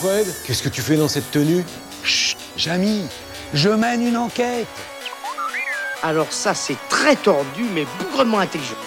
Fred, 0.00 0.26
qu'est-ce 0.46 0.62
que 0.62 0.70
tu 0.70 0.80
fais 0.80 0.96
dans 0.96 1.08
cette 1.08 1.30
tenue? 1.30 1.62
Chut, 2.04 2.38
Jamy, 2.56 3.02
je 3.52 3.68
mène 3.68 4.00
une 4.00 4.16
enquête. 4.16 4.66
Alors 6.02 6.32
ça, 6.32 6.54
c'est 6.54 6.78
très 6.88 7.16
tordu, 7.16 7.64
mais 7.74 7.84
bougrement 7.98 8.38
intelligent. 8.38 8.78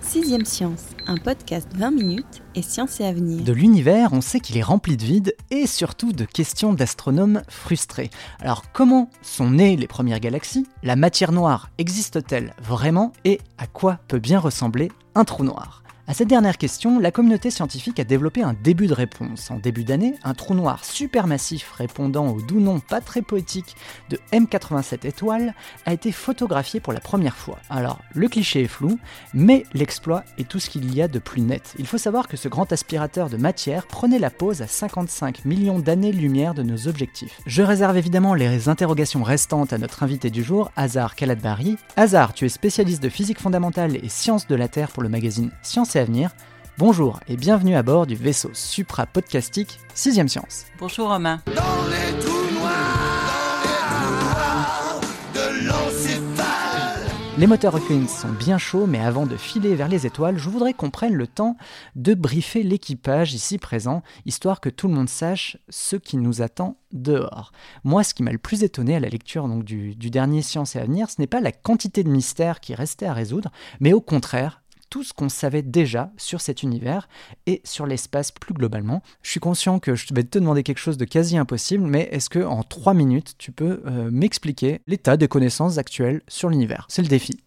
Sixième 0.00 0.44
Science, 0.44 0.84
un 1.08 1.16
podcast 1.16 1.66
20 1.74 1.90
minutes 1.90 2.42
et 2.54 2.62
science 2.62 3.00
et 3.00 3.06
avenir. 3.06 3.42
De 3.42 3.52
l'univers, 3.52 4.12
on 4.12 4.20
sait 4.20 4.38
qu'il 4.38 4.56
est 4.56 4.62
rempli 4.62 4.96
de 4.96 5.02
vide 5.02 5.34
et 5.50 5.66
surtout 5.66 6.12
de 6.12 6.24
questions 6.24 6.72
d'astronomes 6.72 7.42
frustrés. 7.48 8.10
Alors 8.38 8.70
comment 8.72 9.10
sont 9.20 9.50
nées 9.50 9.74
les 9.76 9.88
premières 9.88 10.20
galaxies? 10.20 10.68
La 10.84 10.94
matière 10.94 11.32
noire 11.32 11.70
existe-t-elle 11.78 12.54
vraiment 12.62 13.12
Et 13.24 13.40
à 13.58 13.66
quoi 13.66 13.98
peut 14.06 14.20
bien 14.20 14.38
ressembler 14.38 14.92
un 15.16 15.24
trou 15.24 15.42
noir? 15.42 15.83
À 16.06 16.12
cette 16.12 16.28
dernière 16.28 16.58
question, 16.58 16.98
la 16.98 17.10
communauté 17.10 17.50
scientifique 17.50 17.98
a 17.98 18.04
développé 18.04 18.42
un 18.42 18.54
début 18.62 18.88
de 18.88 18.92
réponse. 18.92 19.50
En 19.50 19.56
début 19.56 19.84
d'année, 19.84 20.14
un 20.22 20.34
trou 20.34 20.52
noir 20.52 20.84
supermassif 20.84 21.72
répondant 21.72 22.28
au 22.28 22.42
doux 22.42 22.60
nom 22.60 22.78
pas 22.78 23.00
très 23.00 23.22
poétique 23.22 23.74
de 24.10 24.18
M87 24.30 25.06
étoiles 25.06 25.54
a 25.86 25.94
été 25.94 26.12
photographié 26.12 26.78
pour 26.78 26.92
la 26.92 27.00
première 27.00 27.36
fois. 27.36 27.58
Alors, 27.70 28.00
le 28.12 28.28
cliché 28.28 28.64
est 28.64 28.68
flou, 28.68 28.98
mais 29.32 29.64
l'exploit 29.72 30.24
est 30.36 30.46
tout 30.46 30.60
ce 30.60 30.68
qu'il 30.68 30.94
y 30.94 31.00
a 31.00 31.08
de 31.08 31.18
plus 31.18 31.40
net. 31.40 31.74
Il 31.78 31.86
faut 31.86 31.96
savoir 31.96 32.28
que 32.28 32.36
ce 32.36 32.48
grand 32.48 32.70
aspirateur 32.70 33.30
de 33.30 33.38
matière 33.38 33.86
prenait 33.86 34.18
la 34.18 34.30
pose 34.30 34.60
à 34.60 34.66
55 34.66 35.46
millions 35.46 35.78
d'années-lumière 35.78 36.52
de 36.52 36.62
nos 36.62 36.86
objectifs. 36.86 37.40
Je 37.46 37.62
réserve 37.62 37.96
évidemment 37.96 38.34
les 38.34 38.68
interrogations 38.68 39.22
restantes 39.22 39.72
à 39.72 39.78
notre 39.78 40.02
invité 40.02 40.28
du 40.28 40.42
jour, 40.42 40.70
Hazar 40.76 41.14
Kaladbari. 41.14 41.78
Hazar, 41.96 42.34
tu 42.34 42.44
es 42.44 42.50
spécialiste 42.50 43.02
de 43.02 43.08
physique 43.08 43.40
fondamentale 43.40 43.96
et 43.96 44.10
sciences 44.10 44.46
de 44.46 44.54
la 44.54 44.68
Terre 44.68 44.90
pour 44.90 45.02
le 45.02 45.08
magazine 45.08 45.50
Science 45.62 45.93
à 45.96 46.04
venir. 46.04 46.30
Bonjour 46.76 47.20
et 47.28 47.36
bienvenue 47.36 47.76
à 47.76 47.82
bord 47.84 48.06
du 48.06 48.16
vaisseau 48.16 48.50
supra-podcastique 48.52 49.78
6ème 49.94 50.28
Science. 50.28 50.66
Bonjour 50.78 51.08
Romain. 51.08 51.40
Dans 51.46 51.52
les 51.88 52.18
trous 52.18 52.50
noirs 52.58 53.40
de 55.34 55.66
l'encéphale. 55.68 56.54
Les 57.38 57.46
moteurs 57.46 57.76
Hawkins 57.76 58.08
sont 58.08 58.32
bien 58.32 58.58
chauds, 58.58 58.86
mais 58.86 58.98
avant 58.98 59.26
de 59.26 59.36
filer 59.36 59.76
vers 59.76 59.88
les 59.88 60.06
étoiles, 60.06 60.36
je 60.38 60.48
voudrais 60.48 60.72
qu'on 60.72 60.90
prenne 60.90 61.14
le 61.14 61.28
temps 61.28 61.56
de 61.94 62.14
briefer 62.14 62.64
l'équipage 62.64 63.34
ici 63.34 63.58
présent, 63.58 64.02
histoire 64.26 64.60
que 64.60 64.68
tout 64.68 64.88
le 64.88 64.94
monde 64.94 65.08
sache 65.08 65.56
ce 65.68 65.94
qui 65.94 66.16
nous 66.16 66.42
attend 66.42 66.76
dehors. 66.92 67.52
Moi, 67.84 68.02
ce 68.02 68.14
qui 68.14 68.22
m'a 68.24 68.32
le 68.32 68.38
plus 68.38 68.64
étonné 68.64 68.96
à 68.96 69.00
la 69.00 69.08
lecture 69.08 69.46
donc, 69.46 69.64
du, 69.64 69.94
du 69.94 70.10
dernier 70.10 70.42
Science 70.42 70.74
et 70.74 70.80
Avenir, 70.80 71.08
ce 71.10 71.20
n'est 71.20 71.28
pas 71.28 71.40
la 71.40 71.52
quantité 71.52 72.02
de 72.02 72.10
mystères 72.10 72.60
qui 72.60 72.74
restait 72.74 73.06
à 73.06 73.12
résoudre, 73.12 73.50
mais 73.80 73.92
au 73.92 74.00
contraire, 74.00 74.62
tout 74.94 75.02
ce 75.02 75.12
qu'on 75.12 75.28
savait 75.28 75.62
déjà 75.62 76.12
sur 76.16 76.40
cet 76.40 76.62
univers 76.62 77.08
et 77.46 77.60
sur 77.64 77.84
l'espace 77.84 78.30
plus 78.30 78.54
globalement. 78.54 79.02
Je 79.24 79.30
suis 79.32 79.40
conscient 79.40 79.80
que 79.80 79.96
je 79.96 80.06
vais 80.14 80.22
te 80.22 80.38
demander 80.38 80.62
quelque 80.62 80.78
chose 80.78 80.98
de 80.98 81.04
quasi 81.04 81.36
impossible, 81.36 81.82
mais 81.82 82.08
est-ce 82.12 82.30
que 82.30 82.38
en 82.38 82.62
trois 82.62 82.94
minutes, 82.94 83.34
tu 83.36 83.50
peux 83.50 83.82
euh, 83.86 84.08
m'expliquer 84.12 84.82
l'état 84.86 85.16
des 85.16 85.26
connaissances 85.26 85.78
actuelles 85.78 86.22
sur 86.28 86.48
l'univers? 86.48 86.86
C'est 86.88 87.02
le 87.02 87.08
défi. 87.08 87.40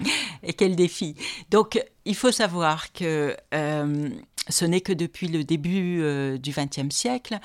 Et 0.42 0.54
quel 0.54 0.76
défi? 0.76 1.14
Donc, 1.50 1.78
il 2.06 2.14
faut 2.14 2.32
savoir 2.32 2.90
que 2.94 3.36
euh, 3.52 4.08
ce 4.48 4.64
n'est 4.64 4.80
que 4.80 4.94
depuis 4.94 5.28
le 5.28 5.44
début 5.44 6.00
euh, 6.00 6.38
du 6.38 6.52
XXe 6.52 6.88
siècle 6.88 7.38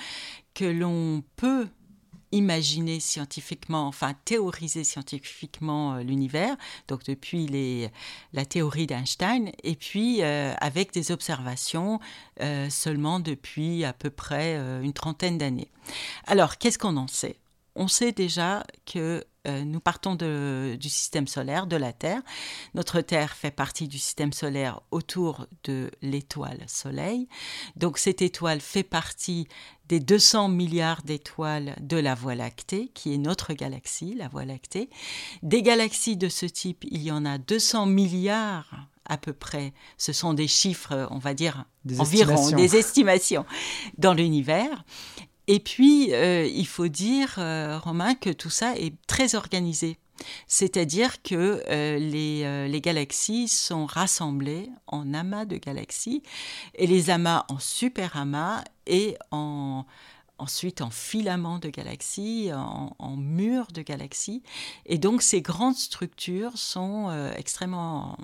que 0.53 0.63
l'on 0.63 1.21
peut 1.35 1.67
imaginer 2.31 2.99
scientifiquement, 2.99 3.87
enfin 3.87 4.15
théoriser 4.25 4.83
scientifiquement 4.83 5.95
euh, 5.95 6.03
l'univers, 6.03 6.55
donc 6.87 7.03
depuis 7.05 7.47
la 8.33 8.45
théorie 8.45 8.87
d'Einstein, 8.87 9.51
et 9.63 9.75
puis 9.75 10.21
euh, 10.21 10.53
avec 10.59 10.93
des 10.93 11.11
observations 11.11 11.99
euh, 12.41 12.69
seulement 12.69 13.19
depuis 13.19 13.83
à 13.83 13.93
peu 13.93 14.09
près 14.09 14.55
une 14.81 14.93
trentaine 14.93 15.37
d'années. 15.37 15.69
Alors, 16.27 16.57
qu'est-ce 16.57 16.77
qu'on 16.77 16.97
en 16.97 17.07
sait? 17.07 17.37
On 17.75 17.87
sait 17.87 18.11
déjà 18.11 18.63
que 18.85 19.23
euh, 19.47 19.63
nous 19.63 19.79
partons 19.79 20.15
de- 20.15 20.77
du 20.79 20.89
système 20.89 21.27
solaire, 21.27 21.65
de 21.67 21.75
la 21.77 21.93
Terre. 21.93 22.21
Notre 22.73 23.01
Terre 23.01 23.33
fait 23.33 23.51
partie 23.51 23.87
du 23.87 23.97
système 23.97 24.33
solaire 24.33 24.81
autour 24.91 25.47
de 25.63 25.89
l'étoile 26.01 26.61
Soleil. 26.67 27.27
Donc 27.75 27.97
cette 27.97 28.21
étoile 28.21 28.59
fait 28.61 28.83
partie 28.83 29.47
des 29.87 29.99
200 29.99 30.49
milliards 30.49 31.01
d'étoiles 31.03 31.75
de 31.81 31.97
la 31.97 32.15
Voie 32.15 32.35
lactée, 32.35 32.91
qui 32.93 33.13
est 33.13 33.17
notre 33.17 33.53
galaxie, 33.53 34.13
la 34.13 34.27
Voie 34.27 34.45
lactée. 34.45 34.89
Des 35.41 35.61
galaxies 35.63 36.17
de 36.17 36.29
ce 36.29 36.45
type, 36.45 36.83
il 36.91 37.01
y 37.01 37.11
en 37.11 37.25
a 37.25 37.37
200 37.37 37.85
milliards 37.87 38.87
à 39.05 39.17
peu 39.17 39.33
près. 39.33 39.73
Ce 39.97 40.13
sont 40.13 40.35
des 40.35 40.47
chiffres, 40.47 41.07
on 41.09 41.17
va 41.17 41.33
dire, 41.33 41.65
Des 41.85 41.99
environ, 41.99 42.33
estimations. 42.33 42.57
des 42.57 42.75
estimations 42.75 43.45
dans 43.97 44.13
l'univers. 44.13 44.83
Et 45.51 45.59
puis, 45.59 46.13
euh, 46.13 46.45
il 46.45 46.67
faut 46.67 46.89
dire, 46.89 47.37
euh, 47.39 47.79
Romain, 47.79 48.13
que 48.13 48.29
tout 48.29 48.51
ça 48.51 48.77
est 48.77 48.93
très 49.07 49.33
organisé. 49.33 49.97
C'est-à-dire 50.45 51.23
que 51.23 51.63
euh, 51.67 51.97
les, 51.97 52.69
les 52.69 52.81
galaxies 52.81 53.47
sont 53.47 53.87
rassemblées 53.87 54.69
en 54.85 55.11
amas 55.11 55.45
de 55.45 55.57
galaxies, 55.57 56.21
et 56.75 56.85
les 56.85 57.09
amas 57.09 57.45
en 57.49 57.57
super 57.57 58.15
amas 58.15 58.63
et 58.85 59.17
en, 59.31 59.85
ensuite 60.37 60.81
en 60.81 60.91
filaments 60.91 61.57
de 61.57 61.69
galaxies, 61.69 62.51
en, 62.53 62.95
en 62.99 63.15
murs 63.15 63.71
de 63.73 63.81
galaxies. 63.81 64.43
Et 64.85 64.99
donc 64.99 65.23
ces 65.23 65.41
grandes 65.41 65.77
structures 65.77 66.59
sont 66.59 67.09
extrêmement 67.35 68.17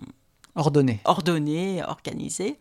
Ordonné. 0.53 0.99
ordonnées, 1.05 1.83
organisées. 1.83 2.59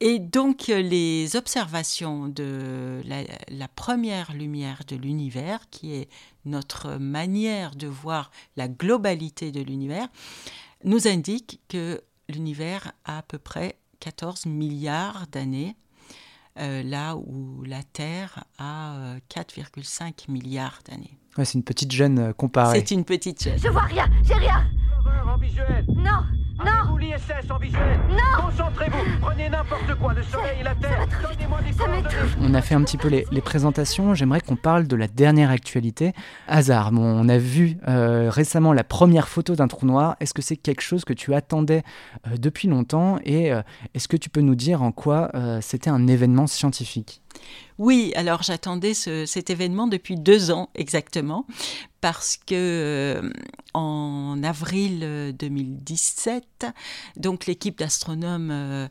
Et 0.00 0.18
donc 0.18 0.68
euh, 0.68 0.82
les 0.82 1.36
observations 1.36 2.28
de 2.28 3.00
la, 3.04 3.22
la 3.48 3.68
première 3.68 4.32
lumière 4.34 4.82
de 4.86 4.96
l'univers, 4.96 5.60
qui 5.70 5.94
est 5.94 6.08
notre 6.44 6.96
manière 6.96 7.74
de 7.74 7.86
voir 7.86 8.30
la 8.56 8.68
globalité 8.68 9.52
de 9.52 9.62
l'univers, 9.62 10.08
nous 10.84 11.08
indiquent 11.08 11.60
que 11.68 12.02
l'univers 12.28 12.92
a 13.04 13.18
à 13.18 13.22
peu 13.22 13.38
près 13.38 13.76
14 14.00 14.46
milliards 14.46 15.26
d'années, 15.30 15.76
euh, 16.58 16.82
là 16.82 17.16
où 17.16 17.62
la 17.64 17.82
Terre 17.82 18.44
a 18.58 18.94
euh, 18.96 19.18
4,5 19.34 20.30
milliards 20.30 20.80
d'années. 20.88 21.18
Ouais, 21.36 21.44
c'est 21.44 21.54
une 21.58 21.64
petite 21.64 21.90
gêne 21.90 22.18
euh, 22.18 22.32
comparée. 22.32 22.78
C'est 22.78 22.94
une 22.94 23.04
petite 23.04 23.42
chose. 23.42 23.60
Je 23.60 23.68
vois 23.68 23.82
rien, 23.82 24.08
j'ai 24.22 24.34
rien. 24.34 24.64
En 25.26 25.38
visuel 25.38 25.84
Non, 25.88 26.22
non, 26.58 26.90
Vous 26.90 26.98
l'ISS 26.98 27.50
en 27.50 27.58
visuel 27.58 27.98
non. 28.08 28.42
Concentrez-vous 28.42 29.23
Prenez 29.44 29.56
n'importe 29.56 29.94
quoi, 30.00 30.14
le 30.14 30.22
soleil 30.22 30.60
et 30.60 30.62
la 30.62 30.74
terre 30.74 31.06
Donnez-moi 31.22 31.60
des 31.60 31.72
Ça 31.72 31.84
coordonnées 31.84 32.02
m'étouffe. 32.02 32.36
On 32.40 32.54
a 32.54 32.62
fait 32.62 32.74
un 32.74 32.82
petit 32.82 32.96
peu 32.96 33.08
les, 33.08 33.26
les 33.30 33.40
présentations. 33.42 34.14
J'aimerais 34.14 34.40
qu'on 34.40 34.56
parle 34.56 34.86
de 34.86 34.96
la 34.96 35.06
dernière 35.06 35.50
actualité. 35.50 36.14
Hasard, 36.48 36.92
bon, 36.92 37.02
on 37.02 37.28
a 37.28 37.36
vu 37.36 37.76
euh, 37.86 38.30
récemment 38.30 38.72
la 38.72 38.84
première 38.84 39.28
photo 39.28 39.54
d'un 39.54 39.68
trou 39.68 39.84
noir. 39.84 40.16
Est-ce 40.20 40.32
que 40.32 40.40
c'est 40.40 40.56
quelque 40.56 40.80
chose 40.80 41.04
que 41.04 41.12
tu 41.12 41.34
attendais 41.34 41.82
euh, 42.26 42.36
depuis 42.38 42.68
longtemps? 42.68 43.18
Et 43.24 43.52
euh, 43.52 43.60
est-ce 43.92 44.08
que 44.08 44.16
tu 44.16 44.30
peux 44.30 44.40
nous 44.40 44.54
dire 44.54 44.82
en 44.82 44.92
quoi 44.92 45.30
euh, 45.34 45.58
c'était 45.60 45.90
un 45.90 46.06
événement 46.06 46.46
scientifique? 46.46 47.20
Oui, 47.78 48.12
alors 48.14 48.42
j'attendais 48.42 48.94
ce- 48.94 49.26
cet 49.26 49.50
événement 49.50 49.86
depuis 49.88 50.16
deux 50.16 50.50
ans 50.52 50.70
exactement, 50.76 51.44
parce 52.00 52.36
que 52.36 52.54
euh, 52.54 53.30
en 53.72 54.40
avril 54.44 55.00
euh, 55.02 55.32
2017, 55.32 56.66
donc 57.16 57.46
l'équipe 57.46 57.78
d'astronomes 57.78 58.50
euh, 58.52 58.86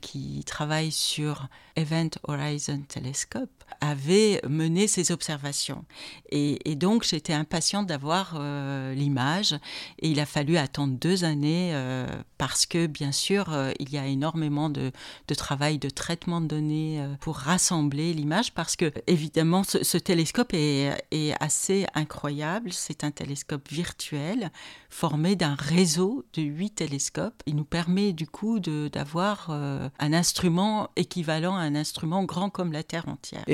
qui 0.00 0.42
travaille 0.46 0.90
sur 0.90 1.46
Event 1.76 2.10
Horizon 2.24 2.82
Telescope 2.88 3.50
avait 3.80 4.40
mené 4.48 4.88
ces 4.88 5.12
observations. 5.12 5.84
Et, 6.30 6.74
donc 6.76 7.04
j'étais 7.04 7.32
impatiente 7.32 7.86
d'avoir 7.86 8.34
euh, 8.38 8.94
l'image, 8.94 9.54
et 9.98 10.10
il 10.10 10.20
a 10.20 10.26
fallu 10.26 10.58
attendre 10.58 10.94
deux 10.98 11.24
années 11.24 11.70
euh, 11.72 12.06
parce 12.36 12.66
que 12.66 12.86
bien 12.86 13.12
sûr 13.12 13.50
euh, 13.50 13.72
il 13.80 13.90
y 13.90 13.98
a 13.98 14.06
énormément 14.06 14.68
de, 14.68 14.92
travail 15.36 15.78
de 15.78 15.88
traitement 15.88 16.40
de 16.40 16.46
données 16.46 17.02
pour 17.20 17.36
rassembler 17.36 18.12
l'image 18.12 18.52
parce 18.52 18.76
que 18.76 18.92
évidemment 19.06 19.62
ce, 19.64 19.98
télescope 19.98 20.52
est, 20.52 20.92
assez 21.40 21.86
incroyable. 21.94 22.72
C'est 22.72 23.04
un 23.04 23.10
télescope 23.10 23.68
virtuel 23.70 24.50
formé 24.90 25.36
d'un 25.36 25.54
réseau 25.54 26.24
de 26.34 26.42
huit 26.42 26.70
télescopes. 26.70 27.42
Il 27.46 27.56
nous 27.56 27.64
permet 27.64 28.12
du 28.12 28.26
coup 28.26 28.60
d'avoir 28.60 29.50
un 29.50 30.12
instrument 30.12 30.90
équivalent 30.96 31.56
à 31.56 31.60
un 31.60 31.74
instrument 31.74 32.24
grand 32.24 32.50
comme 32.50 32.72
la 32.72 32.82
Terre 32.82 33.08
entière. 33.08 33.44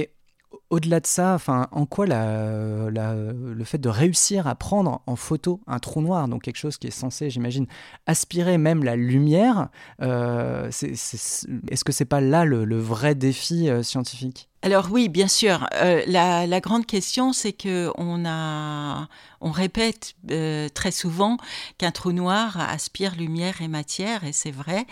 Au-delà 0.71 1.01
de 1.01 1.07
ça, 1.07 1.35
enfin, 1.35 1.69
en 1.73 1.87
quoi 1.87 2.07
le 2.07 3.65
fait 3.65 3.79
de 3.79 3.89
réussir 3.89 4.47
à 4.47 4.55
prendre 4.55 5.03
en 5.07 5.17
photo 5.17 5.61
un 5.67 5.79
trou 5.79 6.01
noir, 6.01 6.29
donc 6.29 6.43
quelque 6.43 6.57
chose 6.57 6.79
qui 6.79 6.87
est 6.87 6.91
censé, 6.91 7.31
j'imagine, 7.31 7.67
aspirer 8.07 8.59
même 8.59 8.85
la 8.85 8.97
lumière, 8.97 9.69
euh, 10.01 10.69
est-ce 10.69 11.85
que 11.85 11.93
c'est 11.93 12.05
pas 12.05 12.21
là 12.21 12.45
le, 12.45 12.79
vrai 12.79 13.15
défi 13.15 13.69
euh, 13.69 13.83
scientifique? 13.83 14.49
Alors 14.65 14.89
oui, 14.93 15.09
bien 15.09 15.27
sûr. 15.27 15.69
Euh, 15.75 16.03
la, 16.07 16.61
grande 16.61 16.87
question, 16.87 17.33
c'est 17.33 17.53
que 17.53 17.91
on 17.99 18.25
a, 18.25 19.09
on 19.41 19.51
répète 19.51 20.15
euh, 20.31 20.69
très 20.69 20.93
souvent 20.93 21.37
qu'un 21.79 21.91
trou 21.91 22.13
noir 22.13 22.61
aspire 22.61 23.17
lumière 23.17 23.61
et 23.61 23.67
matière, 23.67 24.23
et 24.23 24.33
c'est 24.33 24.53
vrai. 24.53 24.87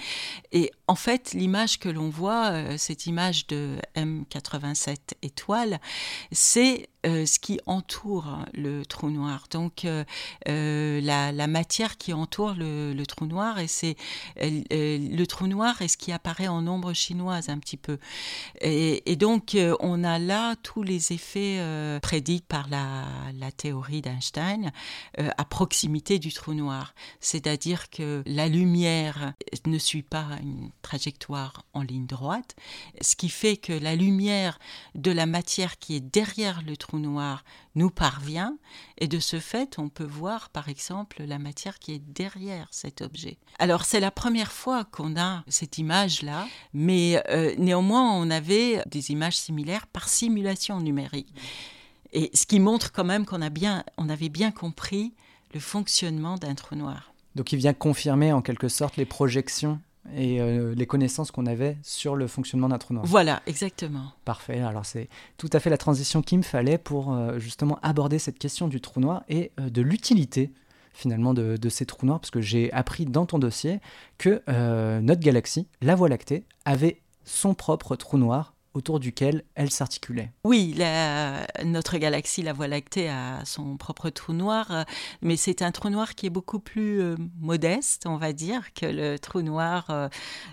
Et 0.50 0.72
en 0.88 0.96
fait, 0.96 1.34
l'image 1.34 1.78
que 1.78 1.88
l'on 1.88 2.10
voit, 2.10 2.50
euh, 2.50 2.76
cette 2.78 3.06
image 3.06 3.46
de 3.46 3.76
M87 3.94 4.96
étoile, 5.22 5.78
c'est 6.32 6.88
euh, 7.06 7.26
ce 7.26 7.38
qui 7.38 7.60
entoure 7.66 8.38
le 8.54 8.84
trou 8.84 9.10
noir. 9.10 9.46
Donc 9.50 9.86
la, 10.46 11.46
matière 11.46 11.96
qui 11.96 12.12
entoure 12.12 12.54
le, 12.56 13.02
trou 13.04 13.26
noir, 13.26 13.58
et 13.58 13.68
c'est 13.68 13.96
le 14.36 15.24
trou 15.24 15.46
noir 15.46 15.80
est 15.82 15.88
ce 15.88 15.96
qui 15.96 16.12
apparaît 16.12 16.48
en 16.48 16.66
ombre 16.66 16.92
chinoise 16.92 17.48
un 17.48 17.58
petit 17.58 17.76
peu. 17.76 17.98
Et, 18.60 19.16
donc 19.16 19.56
on 19.80 20.04
a 20.04 20.18
là 20.18 20.56
tous 20.62 20.82
les 20.82 21.12
effets 21.12 21.60
prédits 22.02 22.42
par 22.46 22.68
la, 22.68 23.06
la 23.34 23.50
théorie 23.52 24.00
d'Einstein 24.00 24.72
euh, 25.18 25.30
à 25.36 25.44
proximité 25.44 26.18
du 26.18 26.32
trou 26.32 26.54
noir. 26.54 26.94
C'est-à-dire 27.20 27.90
que 27.90 28.22
la 28.26 28.48
lumière 28.48 29.32
ne 29.66 29.78
suit 29.78 30.02
pas 30.02 30.26
une 30.42 30.70
trajectoire 30.82 31.64
en 31.72 31.82
ligne 31.82 32.06
droite, 32.06 32.56
ce 33.00 33.16
qui 33.16 33.28
fait 33.28 33.56
que 33.56 33.72
la 33.72 33.96
lumière 33.96 34.58
de 34.94 35.10
la 35.10 35.26
matière 35.26 35.78
qui 35.78 35.96
est 35.96 36.00
derrière 36.00 36.62
le 36.62 36.76
trou 36.76 36.89
noir 36.98 37.44
nous 37.74 37.90
parvient, 37.90 38.56
et 38.98 39.08
de 39.08 39.18
ce 39.18 39.38
fait, 39.38 39.78
on 39.78 39.88
peut 39.88 40.04
voir 40.04 40.50
par 40.50 40.68
exemple 40.68 41.22
la 41.22 41.38
matière 41.38 41.78
qui 41.78 41.92
est 41.92 41.98
derrière 41.98 42.68
cet 42.70 43.00
objet. 43.00 43.38
Alors 43.58 43.84
c'est 43.84 44.00
la 44.00 44.10
première 44.10 44.52
fois 44.52 44.84
qu'on 44.84 45.16
a 45.16 45.44
cette 45.48 45.78
image-là, 45.78 46.46
mais 46.72 47.22
euh, 47.28 47.54
néanmoins 47.58 48.12
on 48.12 48.30
avait 48.30 48.82
des 48.86 49.10
images 49.10 49.38
similaires 49.38 49.86
par 49.86 50.08
simulation 50.08 50.80
numérique. 50.80 51.32
Et 52.12 52.30
ce 52.34 52.46
qui 52.46 52.58
montre 52.58 52.92
quand 52.92 53.04
même 53.04 53.24
qu'on 53.24 53.42
a 53.42 53.50
bien, 53.50 53.84
on 53.96 54.08
avait 54.08 54.28
bien 54.28 54.50
compris 54.50 55.14
le 55.54 55.60
fonctionnement 55.60 56.36
d'un 56.36 56.54
trou 56.54 56.74
noir. 56.74 57.12
Donc 57.36 57.52
il 57.52 57.58
vient 57.58 57.72
confirmer 57.72 58.32
en 58.32 58.42
quelque 58.42 58.68
sorte 58.68 58.96
les 58.96 59.04
projections 59.04 59.80
et 60.14 60.40
euh, 60.40 60.74
les 60.74 60.86
connaissances 60.86 61.30
qu'on 61.30 61.46
avait 61.46 61.76
sur 61.82 62.16
le 62.16 62.26
fonctionnement 62.26 62.68
d'un 62.68 62.78
trou 62.78 62.94
noir. 62.94 63.06
Voilà, 63.06 63.42
exactement. 63.46 64.12
Parfait. 64.24 64.60
Alors 64.60 64.86
c'est 64.86 65.08
tout 65.36 65.50
à 65.52 65.60
fait 65.60 65.70
la 65.70 65.78
transition 65.78 66.22
qu'il 66.22 66.38
me 66.38 66.42
fallait 66.42 66.78
pour 66.78 67.12
euh, 67.12 67.38
justement 67.38 67.78
aborder 67.82 68.18
cette 68.18 68.38
question 68.38 68.68
du 68.68 68.80
trou 68.80 69.00
noir 69.00 69.22
et 69.28 69.52
euh, 69.60 69.70
de 69.70 69.82
l'utilité 69.82 70.52
finalement 70.92 71.34
de, 71.34 71.56
de, 71.56 71.68
ces 71.68 71.86
trous 71.86 72.04
noirs, 72.04 72.18
parce 72.18 72.32
que 72.32 72.40
j'ai 72.40 72.72
appris 72.72 73.06
dans 73.06 73.24
ton 73.24 73.38
dossier 73.38 73.78
que 74.18 74.42
notre 75.00 75.20
galaxie, 75.20 75.68
la 75.80 75.94
Voie 75.94 76.08
lactée, 76.08 76.44
avait 76.64 77.00
son 77.24 77.54
propre 77.54 77.94
trou 77.94 78.18
noir 78.18 78.54
autour 78.74 79.00
duquel 79.00 79.44
elle 79.54 79.70
s'articulait. 79.70 80.32
Oui, 80.44 80.74
notre 81.64 81.98
galaxie, 81.98 82.42
la 82.42 82.52
Voie 82.52 82.68
lactée, 82.68 83.08
a 83.08 83.44
son 83.44 83.76
propre 83.76 84.10
trou 84.10 84.32
noir, 84.32 84.70
euh, 84.70 84.82
mais 85.22 85.36
c'est 85.36 85.62
un 85.62 85.72
trou 85.72 85.90
noir 85.90 86.14
qui 86.14 86.26
est 86.26 86.30
beaucoup 86.30 86.60
plus 86.60 87.00
euh, 87.00 87.16
modeste, 87.40 88.04
on 88.06 88.16
va 88.16 88.32
dire, 88.32 88.72
que 88.74 88.86
le 88.86 89.18
trou 89.18 89.42
noir 89.42 89.86
euh, 89.90 90.08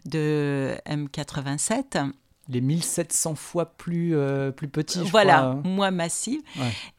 de 0.05 0.75
M87 0.87 2.11
les 2.49 2.61
1700 2.61 3.35
fois 3.35 3.65
plus, 3.65 4.15
plus 4.55 4.69
petit. 4.69 4.99
Je 4.99 5.11
voilà, 5.11 5.59
moins 5.65 5.91
massif. 5.91 6.39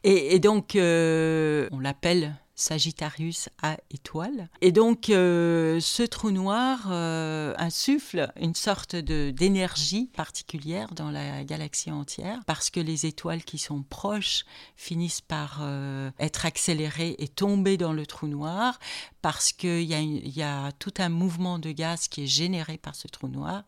Et, 0.03 0.35
et, 0.35 0.39
donc, 0.39 0.73
on 0.75 1.79
l'appelle 1.79 2.35
Sagittarius 2.59 3.47
A 3.61 3.77
étoile. 3.89 4.49
Et 4.59 4.73
donc, 4.73 5.09
euh, 5.09 5.79
ce 5.79 6.03
trou 6.03 6.29
noir 6.29 6.87
euh, 6.91 7.53
insuffle 7.57 8.29
une 8.37 8.53
sorte 8.53 8.97
d'énergie 8.97 10.09
particulière 10.13 10.93
dans 10.93 11.09
la 11.09 11.45
galaxie 11.45 11.89
entière, 11.89 12.41
parce 12.45 12.69
que 12.69 12.81
les 12.81 13.05
étoiles 13.05 13.45
qui 13.45 13.59
sont 13.59 13.81
proches 13.81 14.43
finissent 14.75 15.21
par 15.21 15.59
euh, 15.61 16.11
être 16.19 16.45
accélérées 16.45 17.15
et 17.19 17.29
tomber 17.29 17.77
dans 17.77 17.93
le 17.93 18.05
trou 18.05 18.27
noir, 18.27 18.77
parce 19.21 19.53
qu'il 19.53 19.83
y, 19.83 20.41
a 20.43 20.71
tout 20.73 20.93
un 20.97 21.09
mouvement 21.09 21.59
de 21.59 21.71
gaz 21.71 22.09
qui 22.09 22.23
est 22.23 22.27
généré 22.27 22.77
par 22.77 22.95
ce 22.95 23.07
trou 23.07 23.29
noir. 23.29 23.63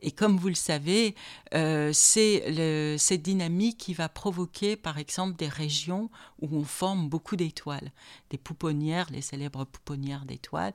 Et 0.00 0.12
comme 0.12 0.38
vous 0.38 0.48
le 0.48 0.54
savez, 0.54 1.14
c'est 1.52 2.98
cette 2.98 3.22
dynamique 3.22 3.78
qui 3.78 3.94
va 3.94 4.10
provoquer, 4.10 4.76
par 4.76 4.98
exemple, 4.98 5.36
des 5.36 5.48
régions 5.48 6.10
où 6.42 6.54
on 6.54 6.64
forme 6.64 7.08
beaucoup 7.08 7.36
d'étoiles 7.36 7.90
des 8.30 8.38
pouponnières, 8.38 9.06
les 9.10 9.20
célèbres 9.20 9.64
pouponnières 9.64 10.24
d'étoiles. 10.24 10.72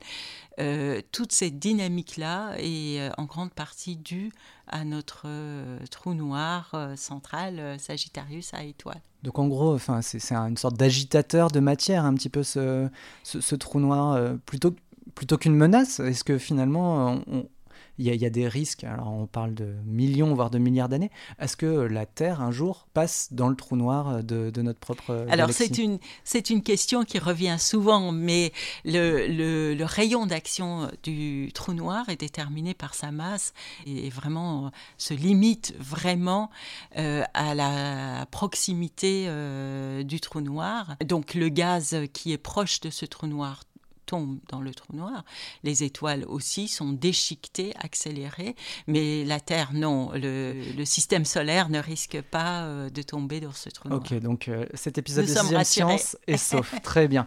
Euh, 0.60 1.00
toute 1.12 1.32
cette 1.32 1.58
dynamique-là 1.58 2.54
est 2.58 3.00
euh, 3.00 3.10
en 3.18 3.24
grande 3.24 3.52
partie 3.52 3.96
due 3.96 4.30
à 4.68 4.84
notre 4.84 5.22
euh, 5.26 5.78
trou 5.90 6.14
noir 6.14 6.76
central 6.96 7.78
Sagittarius 7.78 8.52
à 8.54 8.64
étoiles. 8.64 9.00
Donc 9.22 9.38
en 9.38 9.48
gros, 9.48 9.78
c'est 10.02 10.32
une 10.32 10.56
sorte 10.56 10.76
d'agitateur 10.76 11.50
de 11.50 11.60
matière, 11.60 12.04
un 12.04 12.14
petit 12.14 12.28
peu 12.28 12.42
ce, 12.42 12.88
ce, 13.22 13.54
trou 13.54 13.80
noir, 13.80 14.36
plutôt, 14.44 14.74
plutôt 15.14 15.38
qu'une 15.38 15.54
menace. 15.54 16.00
Est-ce 16.00 16.22
que 16.22 16.38
finalement, 16.38 17.20
on, 17.26 17.48
il 17.98 18.14
y, 18.14 18.26
a 18.26 18.30
des 18.30 18.48
risques, 18.48 18.84
alors 18.84 19.12
on 19.12 19.26
parle 19.26 19.54
de 19.54 19.74
millions, 19.84 20.34
voire 20.34 20.50
de 20.50 20.58
milliards 20.58 20.88
d'années. 20.88 21.10
Est-ce 21.38 21.56
que 21.56 21.66
la 21.66 22.04
Terre, 22.06 22.42
un 22.42 22.50
jour, 22.50 22.86
passe 22.92 23.28
dans 23.30 23.48
le 23.48 23.56
trou 23.56 23.76
noir 23.76 24.22
de, 24.22 24.52
notre 24.60 24.78
propre 24.78 25.26
Alors 25.30 25.50
c'est 25.50 25.78
une, 25.78 25.98
c'est 26.24 26.50
une 26.50 26.62
question 26.62 27.04
qui 27.04 27.18
revient 27.18 27.56
souvent, 27.58 28.12
mais 28.12 28.52
le, 28.84 29.26
le, 29.28 29.84
rayon 29.84 30.26
d'action 30.26 30.90
du 31.02 31.50
trou 31.54 31.72
noir 31.72 32.08
est 32.08 32.20
déterminé 32.20 32.74
par 32.74 32.94
sa 32.94 33.12
masse 33.12 33.54
et 33.86 34.10
vraiment 34.10 34.72
se 34.98 35.14
limite 35.14 35.74
vraiment 35.78 36.50
euh, 36.98 37.22
à 37.34 37.54
la 37.54 38.26
proximité 38.30 39.26
euh, 39.28 40.02
du 40.02 40.20
trou 40.20 40.40
noir. 40.40 40.96
Donc 41.04 41.34
le 41.34 41.48
gaz 41.48 41.96
qui 42.12 42.32
est 42.32 42.38
proche 42.38 42.80
de 42.80 42.90
ce 42.90 43.06
trou 43.06 43.26
noir 43.26 43.62
tombe 44.06 44.38
dans 44.48 44.60
le 44.60 44.72
trou 44.72 44.94
noir. 44.94 45.24
Les 45.62 45.84
étoiles 45.84 46.24
aussi 46.26 46.68
sont 46.68 46.92
déchiquetées, 46.92 47.72
accélérées, 47.78 48.54
mais 48.86 49.24
la 49.24 49.40
Terre, 49.40 49.70
non. 49.74 50.10
Le, 50.14 50.84
système 50.84 51.24
solaire 51.24 51.68
ne 51.68 51.80
risque 51.80 52.20
pas 52.22 52.62
euh, 52.62 52.90
de 52.90 53.02
tomber 53.02 53.40
dans 53.40 53.52
ce 53.52 53.68
trou 53.70 53.88
noir. 53.88 54.00
Ok, 54.00 54.14
donc 54.20 54.48
euh, 54.48 54.66
cet 54.74 54.98
épisode 54.98 55.26
de 55.26 55.30
Sixième 55.30 55.64
Science 55.64 56.16
est 56.26 56.36
sauf. 56.36 56.74
Très 56.82 57.08
bien. 57.08 57.26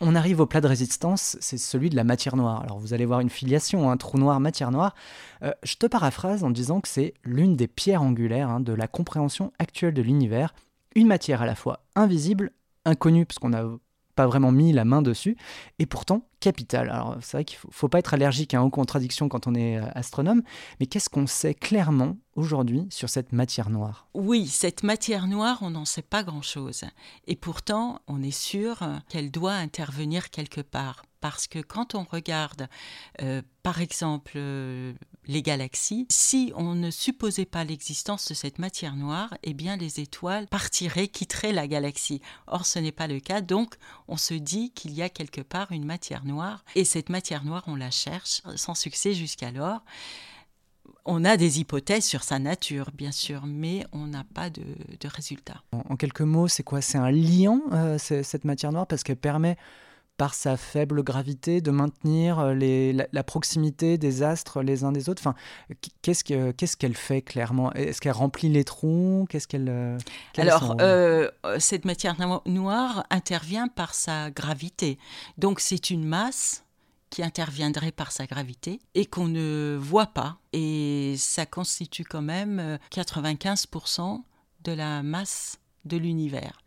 on 0.00 0.14
arrive 0.14 0.40
au 0.40 0.46
plat 0.46 0.60
de 0.60 0.66
résistance, 0.66 1.36
c'est 1.40 1.58
celui 1.58 1.88
de 1.88 1.96
la 1.96 2.04
matière 2.04 2.36
noire. 2.36 2.62
Alors 2.62 2.78
vous 2.78 2.92
allez 2.92 3.06
voir 3.06 3.20
une 3.20 3.30
filiation, 3.30 3.90
un 3.90 3.96
trou 3.96 4.18
noir, 4.18 4.38
matière 4.40 4.70
noire. 4.70 4.94
Euh, 5.42 5.52
je 5.62 5.76
te 5.76 5.86
paraphrase 5.86 6.44
en 6.44 6.50
disant 6.50 6.80
que 6.80 6.88
c'est 6.88 7.14
l'une 7.24 7.56
des 7.56 7.68
pierres 7.68 8.02
angulaires 8.02 8.50
hein, 8.50 8.60
de 8.60 8.72
la 8.72 8.88
compréhension 8.88 9.52
actuelle 9.58 9.94
de 9.94 10.02
l'univers. 10.02 10.54
Une 10.94 11.06
matière 11.06 11.42
à 11.42 11.46
la 11.46 11.54
fois 11.54 11.84
invisible, 11.94 12.52
inconnue, 12.84 13.26
parce 13.26 13.38
qu'on 13.38 13.52
a 13.52 13.64
pas 14.18 14.26
vraiment 14.26 14.50
mis 14.50 14.72
la 14.72 14.84
main 14.84 15.00
dessus, 15.00 15.36
et 15.78 15.86
pourtant 15.86 16.26
capital. 16.40 16.90
Alors 16.90 17.16
c'est 17.20 17.36
vrai 17.36 17.44
qu'il 17.44 17.56
faut, 17.70 17.88
pas 17.88 18.00
être 18.00 18.14
allergique 18.14 18.52
hein, 18.52 18.62
aux 18.62 18.70
contradictions 18.70 19.28
quand 19.28 19.46
on 19.46 19.54
est 19.54 19.78
euh, 19.78 19.84
astronome, 19.94 20.42
mais 20.80 20.86
qu'est-ce 20.86 21.08
qu'on 21.08 21.28
sait 21.28 21.54
clairement 21.54 22.16
aujourd'hui 22.34 22.88
sur 22.90 23.08
cette 23.08 23.30
matière 23.30 23.70
noire? 23.70 24.08
Oui, 24.14 24.48
cette 24.48 24.82
matière 24.82 25.28
noire, 25.28 25.58
on 25.62 25.70
n'en 25.70 25.84
sait 25.84 26.02
pas 26.02 26.24
grand-chose. 26.24 26.82
Et 27.28 27.36
pourtant, 27.36 28.00
on 28.08 28.20
est 28.20 28.36
sûr 28.36 28.80
qu'elle 29.08 29.30
doit 29.30 29.54
intervenir 29.54 30.30
quelque 30.30 30.62
part. 30.62 31.04
Parce 31.20 31.46
que 31.46 31.60
quand 31.60 31.94
on 31.94 32.04
regarde, 32.04 32.68
euh, 33.22 33.42
par 33.62 33.80
exemple, 33.80 34.32
euh, 34.36 34.94
les 35.28 35.42
galaxies, 35.42 36.06
si 36.10 36.52
on 36.56 36.74
ne 36.74 36.90
supposait 36.90 37.44
pas 37.44 37.62
l'existence 37.62 38.26
de 38.28 38.34
cette 38.34 38.58
matière 38.58 38.96
noire, 38.96 39.36
eh 39.42 39.52
bien 39.52 39.76
les 39.76 40.00
étoiles 40.00 40.48
partiraient, 40.48 41.08
quitteraient 41.08 41.52
la 41.52 41.68
galaxie. 41.68 42.22
Or, 42.46 42.64
ce 42.64 42.78
n'est 42.78 42.92
pas 42.92 43.06
le 43.06 43.20
cas, 43.20 43.42
donc 43.42 43.74
on 44.08 44.16
se 44.16 44.34
dit 44.34 44.70
qu'il 44.72 44.92
y 44.92 45.02
a 45.02 45.10
quelque 45.10 45.42
part 45.42 45.70
une 45.70 45.84
matière 45.84 46.24
noire, 46.24 46.64
et 46.74 46.84
cette 46.84 47.10
matière 47.10 47.44
noire, 47.44 47.64
on 47.66 47.76
la 47.76 47.90
cherche 47.90 48.40
sans 48.56 48.74
succès 48.74 49.12
jusqu'alors. 49.12 49.82
On 51.04 51.24
a 51.24 51.36
des 51.36 51.60
hypothèses 51.60 52.04
sur 52.04 52.22
sa 52.22 52.38
nature, 52.38 52.90
bien 52.94 53.12
sûr, 53.12 53.44
mais 53.46 53.84
on 53.92 54.06
n'a 54.06 54.24
pas 54.24 54.48
de, 54.50 54.62
résultats. 55.04 55.62
En, 55.72 55.96
quelques 55.96 56.22
mots, 56.22 56.48
c'est 56.48 56.62
quoi? 56.62 56.80
C'est 56.80 56.98
un 56.98 57.10
liant, 57.10 57.60
euh, 57.72 57.98
cette 57.98 58.44
matière 58.44 58.72
noire, 58.72 58.86
parce 58.86 59.02
qu'elle 59.02 59.16
permet 59.16 59.56
par 60.18 60.34
sa 60.34 60.58
faible 60.58 61.02
gravité, 61.02 61.62
de 61.62 61.70
maintenir 61.70 62.52
les, 62.52 62.92
la, 62.92 63.22
proximité 63.24 63.96
des 63.96 64.22
astres 64.22 64.62
les 64.62 64.84
uns 64.84 64.92
des 64.92 65.08
autres 65.08 65.22
enfin, 65.22 65.34
Qu'est-ce 66.02 66.76
qu'elle 66.76 66.96
fait 66.96 67.22
clairement? 67.22 67.72
Est-ce 67.72 68.00
qu'elle 68.00 68.12
remplit 68.12 68.48
les 68.48 68.64
trous 68.64 69.26
Qu'est-ce 69.30 69.48
qu'elle 69.48 69.98
Alors, 70.36 70.76
cette 71.58 71.84
matière 71.84 72.16
noire 72.46 73.06
intervient 73.10 73.68
par 73.68 73.94
sa 73.94 74.30
gravité. 74.30 74.98
Donc, 75.38 75.60
c'est 75.60 75.90
une 75.90 76.04
masse 76.04 76.64
qui 77.10 77.22
interviendrait 77.22 77.92
par 77.92 78.12
sa 78.12 78.26
gravité 78.26 78.80
et 78.94 79.06
qu'on 79.06 79.28
ne 79.28 79.78
voit 79.80 80.08
pas. 80.08 80.38
Et 80.52 81.14
ça 81.16 81.46
constitue 81.46 82.04
quand 82.04 82.22
même 82.22 82.78
95% 82.92 84.22
de 84.64 84.72
la 84.72 85.02
masse 85.02 85.58
de 85.84 85.96
l'univers. 85.96 86.58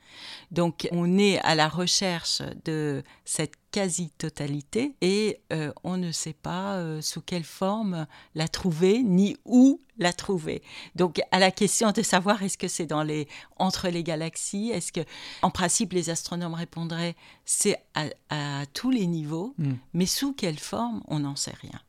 Donc 0.51 0.87
on 0.91 1.17
est 1.17 1.39
à 1.39 1.55
la 1.55 1.67
recherche 1.67 2.41
de 2.65 3.03
cette 3.25 3.53
quasi-totalité 3.71 4.95
et 5.01 5.39
euh, 5.53 5.71
on 5.83 5.97
ne 5.97 6.11
sait 6.11 6.33
pas 6.33 6.75
euh, 6.75 7.01
sous 7.01 7.21
quelle 7.21 7.43
forme 7.43 8.05
la 8.35 8.47
trouver 8.47 9.01
ni 9.01 9.37
où 9.45 9.81
la 9.97 10.11
trouver. 10.11 10.61
Donc 10.95 11.21
à 11.31 11.39
la 11.39 11.51
question 11.51 11.91
de 11.91 12.01
savoir 12.01 12.43
est-ce 12.43 12.57
que 12.57 12.67
c'est 12.67 12.85
dans 12.85 13.03
les 13.03 13.27
entre 13.57 13.87
les 13.87 14.03
galaxies, 14.03 14.71
est-ce 14.71 14.91
que 14.91 15.01
en 15.41 15.51
principe 15.51 15.93
les 15.93 16.09
astronomes 16.09 16.53
répondraient 16.53 17.15
c'est 17.45 17.77
à, 17.95 18.65
tous 18.73 18.91
les 18.91 19.07
niveaux, 19.07 19.53
hmm. 19.57 19.73
mais 19.93 20.05
sous 20.05 20.33
quelle 20.33 20.59
forme 20.59 21.01
on 21.07 21.19
n'en 21.19 21.35
sait 21.35 21.55
rien. 21.61 21.79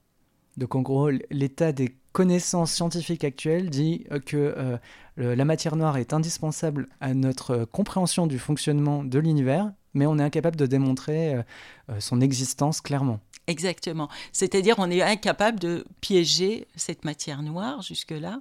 Donc 0.57 0.75
en 0.75 0.83
gros 0.83 1.11
l'état 1.31 1.73
des 1.73 1.97
connaissances 2.13 2.73
scientifiques 2.73 3.25
actuelles 3.25 3.71
dit 3.71 4.05
euh, 4.35 4.79
la 5.17 5.45
matière 5.45 5.77
noire 5.77 5.97
est 5.99 6.13
indispensable 6.13 6.89
à 7.01 7.15
notre 7.15 7.65
compréhension 7.65 8.27
du 8.27 8.39
fonctionnement 8.39 9.05
de 9.05 9.19
l'univers, 9.19 9.71
mais 9.95 10.07
on 10.07 10.19
est 10.19 10.23
incapable 10.23 10.57
de 10.57 10.67
démontrer 10.67 11.35
euh, 11.35 11.43
euh, 11.91 12.01
son 12.01 12.21
existence 12.21 12.81
clairement. 12.81 13.21
Exactement. 13.47 14.09
C'est-à-dire 14.33 14.77
on 14.79 14.91
est 14.91 15.03
incapable 15.03 15.59
de 15.59 15.85
piéger 16.01 16.67
cette 16.77 17.05
matière 17.05 17.43
noire 17.43 17.83
jusque-là, 17.83 18.41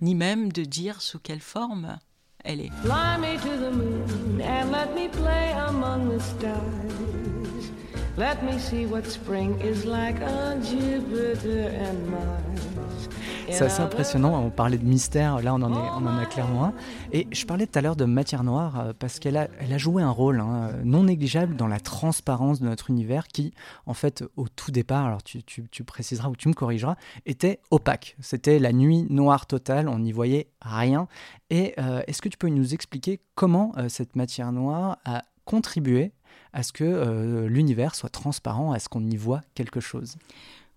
ni 0.00 0.14
même 0.14 0.50
de 0.50 0.64
dire 0.64 1.02
sous 1.02 1.18
quelle 1.18 1.40
forme 1.40 1.98
elle 2.44 2.60
est. 2.60 2.70
Fly 2.82 3.18
me 3.18 3.36
to 3.36 3.56
the 3.56 3.72
moon 3.72 4.40
and 4.40 4.70
let 4.72 4.94
me 4.94 5.08
play 5.10 5.52
among 5.68 6.16
the 6.16 6.20
stars. 6.20 7.70
Let 8.16 8.42
me 8.42 8.58
see 8.58 8.86
what 8.86 9.04
spring 9.04 9.60
is 9.60 9.84
like 9.84 10.16
on 10.22 10.62
Jupiter 10.62 11.68
and 11.68 12.10
Mars. 12.10 13.08
C'est 13.50 13.64
assez 13.64 13.82
impressionnant. 13.82 14.42
On 14.42 14.50
parlait 14.50 14.78
de 14.78 14.84
mystère, 14.84 15.42
là 15.42 15.54
on 15.54 15.62
en, 15.62 15.72
est, 15.72 15.90
on 15.90 16.06
en 16.06 16.16
a 16.16 16.24
clairement 16.24 16.66
un. 16.66 16.74
Et 17.12 17.26
je 17.32 17.44
parlais 17.44 17.66
tout 17.66 17.78
à 17.78 17.82
l'heure 17.82 17.96
de 17.96 18.04
matière 18.04 18.44
noire 18.44 18.80
euh, 18.80 18.92
parce 18.98 19.18
qu'elle 19.18 19.36
a, 19.36 19.48
elle 19.58 19.72
a 19.72 19.78
joué 19.78 20.02
un 20.02 20.10
rôle 20.10 20.40
hein, 20.40 20.72
non 20.84 21.04
négligeable 21.04 21.56
dans 21.56 21.66
la 21.66 21.80
transparence 21.80 22.60
de 22.60 22.66
notre 22.66 22.90
univers 22.90 23.26
qui, 23.26 23.52
en 23.86 23.94
fait, 23.94 24.24
au 24.36 24.48
tout 24.48 24.70
départ, 24.70 25.04
alors 25.04 25.22
tu, 25.22 25.42
tu, 25.42 25.68
tu 25.70 25.84
préciseras 25.84 26.28
ou 26.28 26.36
tu 26.36 26.48
me 26.48 26.54
corrigeras, 26.54 26.96
était 27.26 27.60
opaque. 27.70 28.16
C'était 28.20 28.58
la 28.58 28.72
nuit 28.72 29.06
noire 29.10 29.46
totale, 29.46 29.88
on 29.88 29.98
n'y 29.98 30.12
voyait 30.12 30.48
rien. 30.62 31.08
Et 31.50 31.74
euh, 31.78 32.02
est-ce 32.06 32.22
que 32.22 32.28
tu 32.28 32.38
peux 32.38 32.48
nous 32.48 32.72
expliquer 32.72 33.20
comment 33.34 33.72
euh, 33.76 33.88
cette 33.88 34.16
matière 34.16 34.52
noire 34.52 34.98
a 35.04 35.22
contribué 35.44 36.12
à 36.52 36.62
ce 36.62 36.72
que 36.72 37.46
l'univers 37.46 37.94
soit 37.94 38.08
transparent, 38.08 38.72
à 38.72 38.78
ce 38.78 38.88
qu'on 38.88 39.04
y 39.04 39.16
voit 39.16 39.40
quelque 39.54 39.80
chose? 39.80 40.16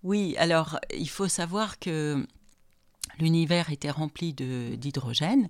Oui, 0.04 0.36
alors 0.38 0.80
il 0.94 1.10
faut 1.10 1.28
savoir 1.28 1.80
que 1.80 2.28
L'univers 3.20 3.72
était 3.72 3.92
rempli 3.92 4.34
d'hydrogène 4.34 5.50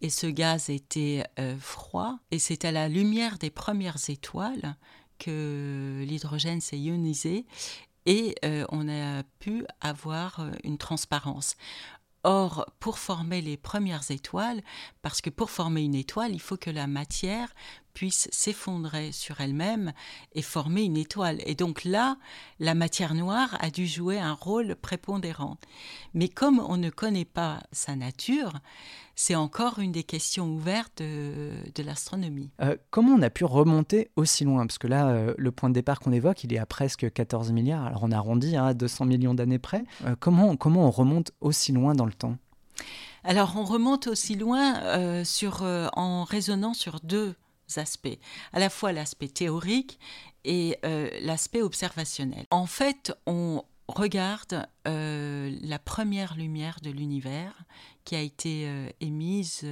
et 0.00 0.10
ce 0.10 0.26
gaz 0.26 0.70
était 0.70 1.24
euh, 1.38 1.56
froid 1.58 2.18
et 2.30 2.38
c'est 2.38 2.64
à 2.64 2.72
la 2.72 2.88
lumière 2.88 3.38
des 3.38 3.50
premières 3.50 3.98
étoiles 4.08 4.76
que 5.18 6.04
l'hydrogène 6.06 6.60
s'est 6.60 6.78
ionisé 6.78 7.46
et 8.06 8.34
euh, 8.44 8.64
on 8.70 8.88
a 8.88 9.22
pu 9.38 9.64
avoir 9.80 10.40
euh, 10.40 10.50
une 10.62 10.78
transparence. 10.78 11.56
Or, 12.26 12.66
pour 12.80 12.98
former 12.98 13.42
les 13.42 13.58
premières 13.58 14.10
étoiles, 14.10 14.62
parce 15.02 15.20
que 15.20 15.28
pour 15.28 15.50
former 15.50 15.82
une 15.82 15.94
étoile, 15.94 16.32
il 16.32 16.40
faut 16.40 16.56
que 16.56 16.70
la 16.70 16.86
matière 16.86 17.54
puisse 17.94 18.28
s'effondrer 18.32 19.12
sur 19.12 19.40
elle-même 19.40 19.92
et 20.34 20.42
former 20.42 20.82
une 20.82 20.96
étoile. 20.96 21.38
Et 21.46 21.54
donc 21.54 21.84
là, 21.84 22.16
la 22.58 22.74
matière 22.74 23.14
noire 23.14 23.56
a 23.60 23.70
dû 23.70 23.86
jouer 23.86 24.18
un 24.18 24.32
rôle 24.32 24.74
prépondérant. 24.76 25.56
Mais 26.12 26.28
comme 26.28 26.58
on 26.58 26.76
ne 26.76 26.90
connaît 26.90 27.24
pas 27.24 27.60
sa 27.72 27.96
nature, 27.96 28.52
c'est 29.16 29.34
encore 29.34 29.78
une 29.78 29.92
des 29.92 30.02
questions 30.02 30.48
ouvertes 30.48 31.00
de, 31.00 31.82
l'astronomie. 31.82 32.50
Euh, 32.60 32.76
comment 32.90 33.12
on 33.12 33.22
a 33.22 33.30
pu 33.30 33.44
remonter 33.44 34.10
aussi 34.16 34.44
loin? 34.44 34.66
Parce 34.66 34.78
que 34.78 34.86
là, 34.86 35.08
euh, 35.08 35.34
le 35.38 35.52
point 35.52 35.68
de 35.68 35.74
départ 35.74 36.00
qu'on 36.00 36.12
évoque, 36.12 36.44
il 36.44 36.52
est 36.52 36.58
à 36.58 36.66
presque 36.66 37.12
14 37.12 37.52
milliards. 37.52 37.84
Alors 37.86 38.02
on 38.02 38.10
arrondit 38.10 38.56
hein, 38.56 38.66
à 38.66 38.74
200 38.74 39.04
millions 39.04 39.34
d'années 39.34 39.58
près. 39.58 39.84
Euh, 40.04 40.16
comment, 40.18 40.56
comment 40.56 40.86
on 40.86 40.90
remonte 40.90 41.32
aussi 41.40 41.72
loin 41.72 41.94
dans 41.94 42.06
le 42.06 42.12
temps? 42.12 42.36
Alors 43.22 43.54
on 43.56 43.64
remonte 43.64 44.08
aussi 44.08 44.34
loin 44.34 45.24
sur, 45.24 45.62
en 45.62 46.24
raisonnant 46.24 46.74
sur 46.74 47.00
deux 47.02 47.34
aspects, 47.76 48.18
à 48.52 48.58
la 48.58 48.70
fois 48.70 48.92
l'aspect 48.92 49.28
théorique 49.28 49.98
et 50.44 50.78
euh, 50.84 51.08
l'aspect 51.20 51.62
observationnel. 51.62 52.46
En 52.50 52.66
fait, 52.66 53.12
on 53.26 53.62
regarde 53.88 54.66
euh, 54.86 55.56
la 55.62 55.78
première 55.78 56.36
lumière 56.36 56.78
de 56.82 56.90
l'univers 56.90 57.64
qui 58.04 58.14
a 58.16 58.20
été 58.20 58.64
euh, 58.66 58.88
émise 59.00 59.66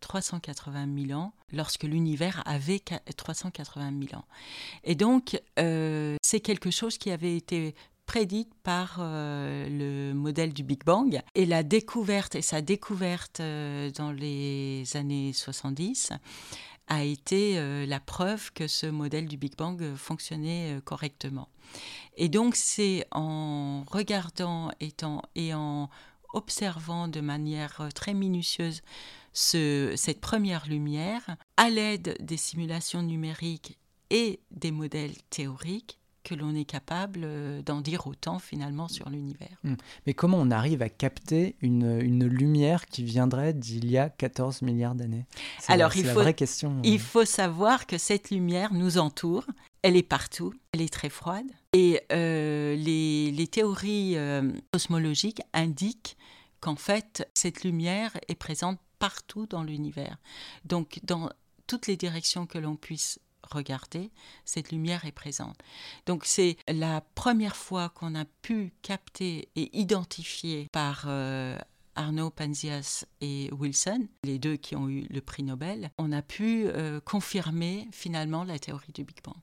380 0.00 1.06
000 1.08 1.18
ans, 1.18 1.32
lorsque 1.52 1.84
l'univers 1.84 2.42
avait 2.46 2.80
380 3.16 3.92
000 4.08 4.20
ans. 4.20 4.26
Et 4.84 4.94
donc, 4.94 5.40
c'est 5.56 6.40
quelque 6.40 6.70
chose 6.70 6.96
qui 6.98 7.10
avait 7.10 7.36
été 7.36 7.74
prédite 8.04 8.54
par 8.62 8.98
le 9.00 10.12
modèle 10.12 10.52
du 10.52 10.62
Big 10.62 10.84
Bang. 10.84 11.20
Et 11.34 11.48
sa 12.40 12.60
découverte 12.60 13.40
dans 13.40 14.12
les 14.12 14.84
années 14.94 15.32
70, 15.32 16.12
a 16.88 17.02
été 17.04 17.58
euh, 17.58 17.86
la 17.86 18.00
preuve 18.00 18.52
que 18.52 18.66
ce 18.66 18.86
modèle 18.86 19.26
du 19.26 19.36
Big 19.36 19.56
Bang 19.56 19.80
euh, 19.82 19.96
fonctionnait 19.96 20.76
euh, 20.76 20.80
correctement. 20.80 21.48
Et 22.16 22.28
donc 22.28 22.56
c'est 22.56 23.06
en 23.10 23.84
regardant 23.90 24.70
et 24.80 25.54
en 25.54 25.90
observant 26.32 27.08
de 27.08 27.20
manière 27.20 27.88
très 27.94 28.14
minutieuse 28.14 28.82
ce, 29.32 29.92
cette 29.96 30.20
première 30.20 30.66
lumière, 30.66 31.36
à 31.56 31.68
l'aide 31.68 32.16
des 32.20 32.36
simulations 32.36 33.02
numériques 33.02 33.78
et 34.10 34.40
des 34.50 34.70
modèles 34.70 35.16
théoriques, 35.30 35.98
que 36.26 36.34
l'on 36.34 36.56
est 36.56 36.64
capable 36.64 37.20
euh, 37.22 37.62
d'en 37.62 37.80
dire 37.80 38.08
autant 38.08 38.40
finalement 38.40 38.88
sur 38.88 39.08
l'univers. 39.10 39.56
Hmm. 39.62 39.76
Mais 40.06 40.12
comment 40.12 40.38
on 40.38 40.50
arrive 40.50 40.82
à 40.82 40.88
capter 40.88 41.54
une, 41.60 42.00
une 42.00 42.26
lumière 42.26 42.86
qui 42.86 43.04
viendrait 43.04 43.54
d'il 43.54 43.88
y 43.88 43.96
a 43.96 44.08
14 44.08 44.62
milliards 44.62 44.96
d'années? 44.96 45.24
Alors 45.68 45.96
il, 45.96 46.04
faut, 46.04 46.20
vraie 46.20 46.34
question. 46.34 46.80
il 46.82 46.98
faut 46.98 47.24
savoir 47.24 47.86
que 47.86 47.96
cette 47.96 48.30
lumière 48.30 48.74
nous 48.74 48.98
entoure, 48.98 49.46
elle 49.82 49.96
est 49.96 50.02
partout, 50.02 50.52
elle 50.72 50.82
est 50.82 50.92
très 50.92 51.10
froide, 51.10 51.46
et 51.72 52.00
euh, 52.10 52.74
les, 52.74 53.30
les, 53.30 53.46
théories 53.46 54.16
euh, 54.16 54.50
cosmologiques 54.72 55.42
indiquent 55.52 56.16
qu'en 56.58 56.76
fait 56.76 57.28
cette 57.34 57.62
lumière 57.62 58.18
est 58.26 58.34
présente 58.34 58.80
partout 58.98 59.46
dans 59.46 59.62
l'univers. 59.62 60.16
Donc 60.64 60.98
dans 61.04 61.30
toutes 61.68 61.86
les 61.86 61.96
directions 61.96 62.46
que 62.46 62.58
l'on 62.58 62.74
puisse 62.74 63.20
regarder, 63.50 64.10
cette 64.44 64.72
lumière 64.72 65.04
est 65.04 65.12
présente. 65.12 65.56
Donc 66.06 66.24
c'est 66.24 66.56
la 66.68 67.02
première 67.14 67.56
fois 67.56 67.88
qu'on 67.88 68.14
a 68.14 68.24
pu 68.42 68.72
capter 68.82 69.48
et 69.56 69.76
identifier 69.78 70.68
par 70.72 71.04
euh, 71.06 71.56
Arnaud 71.96 72.30
Panzias 72.30 73.06
et 73.20 73.50
Wilson, 73.52 74.06
les 74.24 74.38
deux 74.38 74.56
qui 74.56 74.76
ont 74.76 74.88
eu 74.88 75.06
le 75.10 75.20
prix 75.20 75.42
Nobel, 75.42 75.90
on 75.98 76.12
a 76.12 76.22
pu 76.22 76.66
euh, 76.66 77.00
confirmer 77.00 77.88
finalement 77.92 78.44
la 78.44 78.58
théorie 78.58 78.92
du 78.92 79.04
Big 79.04 79.18
Bang. 79.24 79.36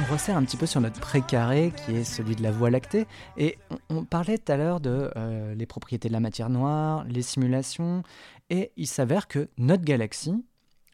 On 0.00 0.12
resserre 0.12 0.36
un 0.36 0.44
petit 0.44 0.56
peu 0.56 0.66
sur 0.66 0.80
notre 0.80 1.00
précaré 1.00 1.72
qui 1.84 1.96
est 1.96 2.04
celui 2.04 2.36
de 2.36 2.42
la 2.42 2.52
Voie 2.52 2.70
lactée 2.70 3.06
et 3.36 3.58
on, 3.90 4.04
parlait 4.04 4.38
tout 4.38 4.52
à 4.52 4.56
l'heure 4.56 4.78
de 4.78 5.10
euh, 5.16 5.54
les 5.54 5.66
propriétés 5.66 6.08
de 6.08 6.12
la 6.12 6.20
matière 6.20 6.50
noire, 6.50 7.04
les 7.04 7.22
simulations 7.22 8.04
et 8.48 8.70
il 8.76 8.86
s'avère 8.86 9.26
que 9.26 9.48
notre 9.58 9.84
galaxie, 9.84 10.34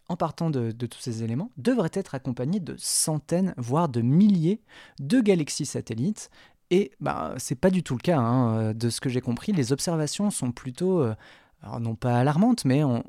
en 0.08 0.16
partant 0.16 0.49
de, 0.49 0.70
tous 0.73 1.00
ces 1.00 1.23
éléments, 1.23 1.50
devrait 1.58 1.90
être 1.92 2.14
accompagnée 2.14 2.61
de 2.61 2.75
centaines, 2.78 3.54
voire 3.58 3.90
de 3.90 4.00
milliers 4.00 4.62
de 5.00 5.20
galaxies 5.20 5.66
satellites. 5.66 6.30
Et 6.70 6.90
bah, 7.00 7.34
c'est 7.37 7.61
pas 7.61 7.70
du 7.70 7.82
tout 7.82 7.94
le 7.94 8.00
cas, 8.00 8.18
hein, 8.18 8.73
de 8.73 8.88
ce 8.88 9.00
que 9.00 9.11
j'ai 9.11 9.20
compris. 9.20 9.52
Les 9.52 9.73
observations 9.73 10.30
sont 10.30 10.50
plutôt, 10.50 11.00
euh, 11.00 11.14
non 11.78 11.94
pas 11.94 12.18
alarmantes, 12.18 12.64
mais 12.64 12.82
on, 12.84 13.04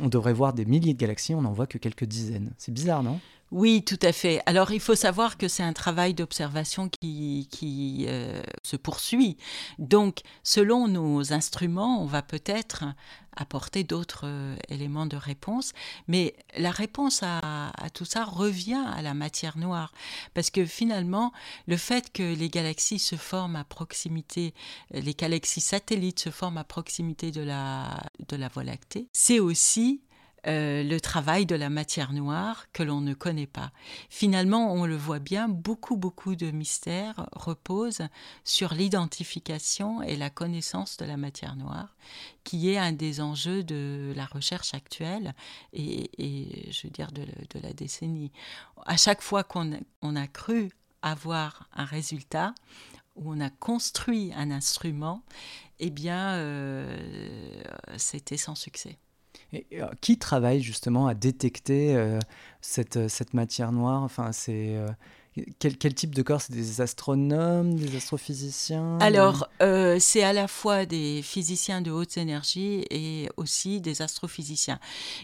devrait 0.00 0.32
voir 0.32 0.52
des 0.52 0.64
milliers 0.64 0.94
de 0.94 0.98
galaxies, 0.98 1.34
on 1.34 1.42
n'en 1.42 1.52
voit 1.52 1.66
que 1.66 1.78
quelques 1.78 2.04
dizaines. 2.04 2.52
C'est 2.58 2.72
bizarre, 2.72 3.02
non? 3.02 3.20
Oui, 3.52 3.84
tout 3.84 3.98
à 4.02 4.12
fait. 4.12 4.42
Alors, 4.46 4.72
il 4.72 4.80
faut 4.80 4.96
savoir 4.96 5.38
que 5.38 5.46
c'est 5.46 5.62
un 5.62 5.72
travail 5.72 6.14
d'observation 6.14 6.88
qui, 6.88 7.48
qui 7.50 8.06
euh, 8.08 8.42
se 8.64 8.76
poursuit. 8.76 9.36
Donc, 9.78 10.20
selon 10.42 10.88
nos 10.88 11.32
instruments, 11.32 12.02
on 12.02 12.06
va 12.06 12.22
peut-être 12.22 12.84
apporter 13.36 13.84
d'autres 13.84 14.24
euh, 14.24 14.56
éléments 14.68 15.06
de 15.06 15.16
réponse. 15.16 15.74
Mais 16.08 16.34
la 16.56 16.72
réponse 16.72 17.22
à, 17.22 17.68
à, 17.68 17.90
tout 17.90 18.04
ça 18.04 18.24
revient 18.24 18.84
à 18.92 19.00
la 19.02 19.14
matière 19.14 19.58
noire. 19.58 19.92
Parce 20.34 20.50
que 20.50 20.66
finalement, 20.66 21.32
le 21.68 21.76
fait 21.76 22.12
que 22.12 22.34
les 22.34 22.48
galaxies 22.48 22.98
se 22.98 23.14
forment 23.14 23.56
à 23.56 23.64
proximité, 23.64 24.54
les 24.90 25.14
galaxies 25.14 25.60
satellites 25.60 26.18
se 26.18 26.30
forment 26.30 26.58
à 26.58 26.64
proximité 26.64 27.30
de 27.30 27.42
la, 27.42 28.02
de 28.28 28.36
la 28.36 28.48
Voie 28.48 28.64
lactée, 28.64 29.06
c'est 29.12 29.38
aussi 29.38 30.00
euh, 30.46 30.84
le 30.84 31.00
travail 31.00 31.44
de 31.44 31.56
la 31.56 31.70
matière 31.70 32.12
noire 32.12 32.66
que 32.72 32.84
l'on 32.84 33.00
ne 33.00 33.14
connaît 33.14 33.48
pas. 33.48 33.72
Finalement, 34.08 34.72
on 34.72 34.86
le 34.86 34.96
voit 34.96 35.18
bien, 35.18 35.48
beaucoup, 35.48 35.96
beaucoup 35.96 36.36
de 36.36 36.50
mystères 36.52 37.28
reposent 37.32 38.06
sur 38.44 38.72
l'identification 38.72 40.02
et 40.02 40.16
la 40.16 40.30
connaissance 40.30 40.98
de 40.98 41.04
la 41.04 41.16
matière 41.16 41.56
noire, 41.56 41.96
qui 42.44 42.70
est 42.70 42.78
un 42.78 42.92
des 42.92 43.20
enjeux 43.20 43.64
de 43.64 44.12
la 44.14 44.26
recherche 44.26 44.72
actuelle 44.72 45.34
et, 45.72 46.10
je 46.70 46.86
veux 46.86 46.92
dire, 46.92 47.10
de, 47.10 47.26
la 47.60 47.72
décennie. 47.72 48.30
À 48.84 48.96
chaque 48.96 49.22
fois 49.22 49.42
qu'on 49.42 49.80
on 50.02 50.14
a 50.14 50.28
cru 50.28 50.70
avoir 51.02 51.68
un 51.74 51.84
résultat, 51.84 52.54
où 53.16 53.32
on 53.32 53.40
a 53.40 53.50
construit 53.50 54.32
un 54.36 54.50
instrument, 54.50 55.22
eh 55.78 55.90
bien, 55.90 56.34
euh, 56.34 57.62
c'était 57.96 58.36
sans 58.36 58.54
succès. 58.54 58.98
Euh, 59.54 59.86
qui 60.00 60.18
travaille 60.18 60.60
justement 60.60 61.06
à 61.06 61.14
détecter 61.14 61.94
euh, 61.94 62.18
cette, 62.60 63.08
cette, 63.08 63.32
matière 63.32 63.72
noire? 63.72 64.02
Enfin, 64.02 64.32
c'est 64.32 64.76
euh, 64.76 64.88
quel, 65.58 65.94
type 65.94 66.14
de 66.14 66.22
corps? 66.22 66.40
C'est 66.40 66.52
des 66.52 66.80
astronomes, 66.80 67.74
des 67.74 67.96
astrophysiciens 67.96 68.98
Alors, 69.00 69.48
euh, 69.62 69.98
c'est 70.00 70.22
à 70.22 70.32
la 70.32 70.48
fois 70.48 70.86
des 70.86 71.22
physiciens 71.22 71.80
de 71.80 71.90
haute 71.90 72.16
énergie 72.16 72.84
et 72.90 73.28
aussi 73.36 73.80
des 73.80 74.02
astrophysiciens. 74.02 74.80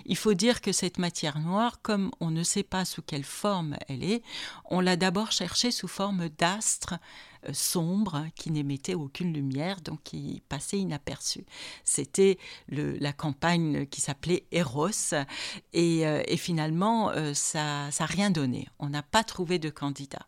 Il 0.07 0.17
faut 0.17 0.35
dire 0.35 0.61
que 0.61 0.73
cette 0.73 0.99
matière 0.99 1.38
noire, 1.38 1.81
comme 1.83 2.11
on 2.21 2.31
ne 2.31 2.43
sait 2.43 2.62
pas 2.62 2.85
sous 2.85 3.02
quelle 3.02 3.25
forme 3.25 3.76
elle 3.88 4.05
est, 4.05 4.23
on 4.71 4.81
l'a 4.81 4.97
d'abord 4.97 5.33
cherchée 5.33 5.71
sous 5.71 5.88
forme 5.88 6.29
d'astres 6.38 6.95
euh, 7.49 7.53
sombres 7.53 8.27
qui 8.35 8.51
n'émettaient 8.51 8.95
aucune 8.95 9.33
lumière, 9.33 9.81
donc 9.81 10.03
qui 10.05 10.43
passaient 10.49 10.79
inaperçus. 10.79 11.45
C'était 11.85 12.39
la 12.69 13.13
campagne 13.13 13.87
qui 13.87 14.01
s'appelait 14.01 14.47
Eros, 14.53 15.15
et, 15.73 16.07
euh, 16.07 16.23
et 16.27 16.37
finalement, 16.37 17.11
euh, 17.11 17.35
ça 17.35 17.89
n'a 17.99 18.07
rien 18.07 18.31
donné. 18.31 18.69
On 18.79 18.89
n'a 18.89 19.03
pas 19.03 19.25
trouvé 19.25 19.59
de 19.59 19.71
candidat 19.71 20.27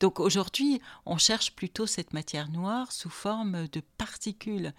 donc 0.00 0.20
aujourd'hui, 0.20 0.80
on 1.04 1.18
cherche 1.18 1.52
plutôt 1.52 1.86
cette 1.86 2.12
matière 2.12 2.50
noire 2.50 2.92
sous 2.92 3.10
forme 3.10 3.68
de 3.68 3.80
particules. 3.98 4.72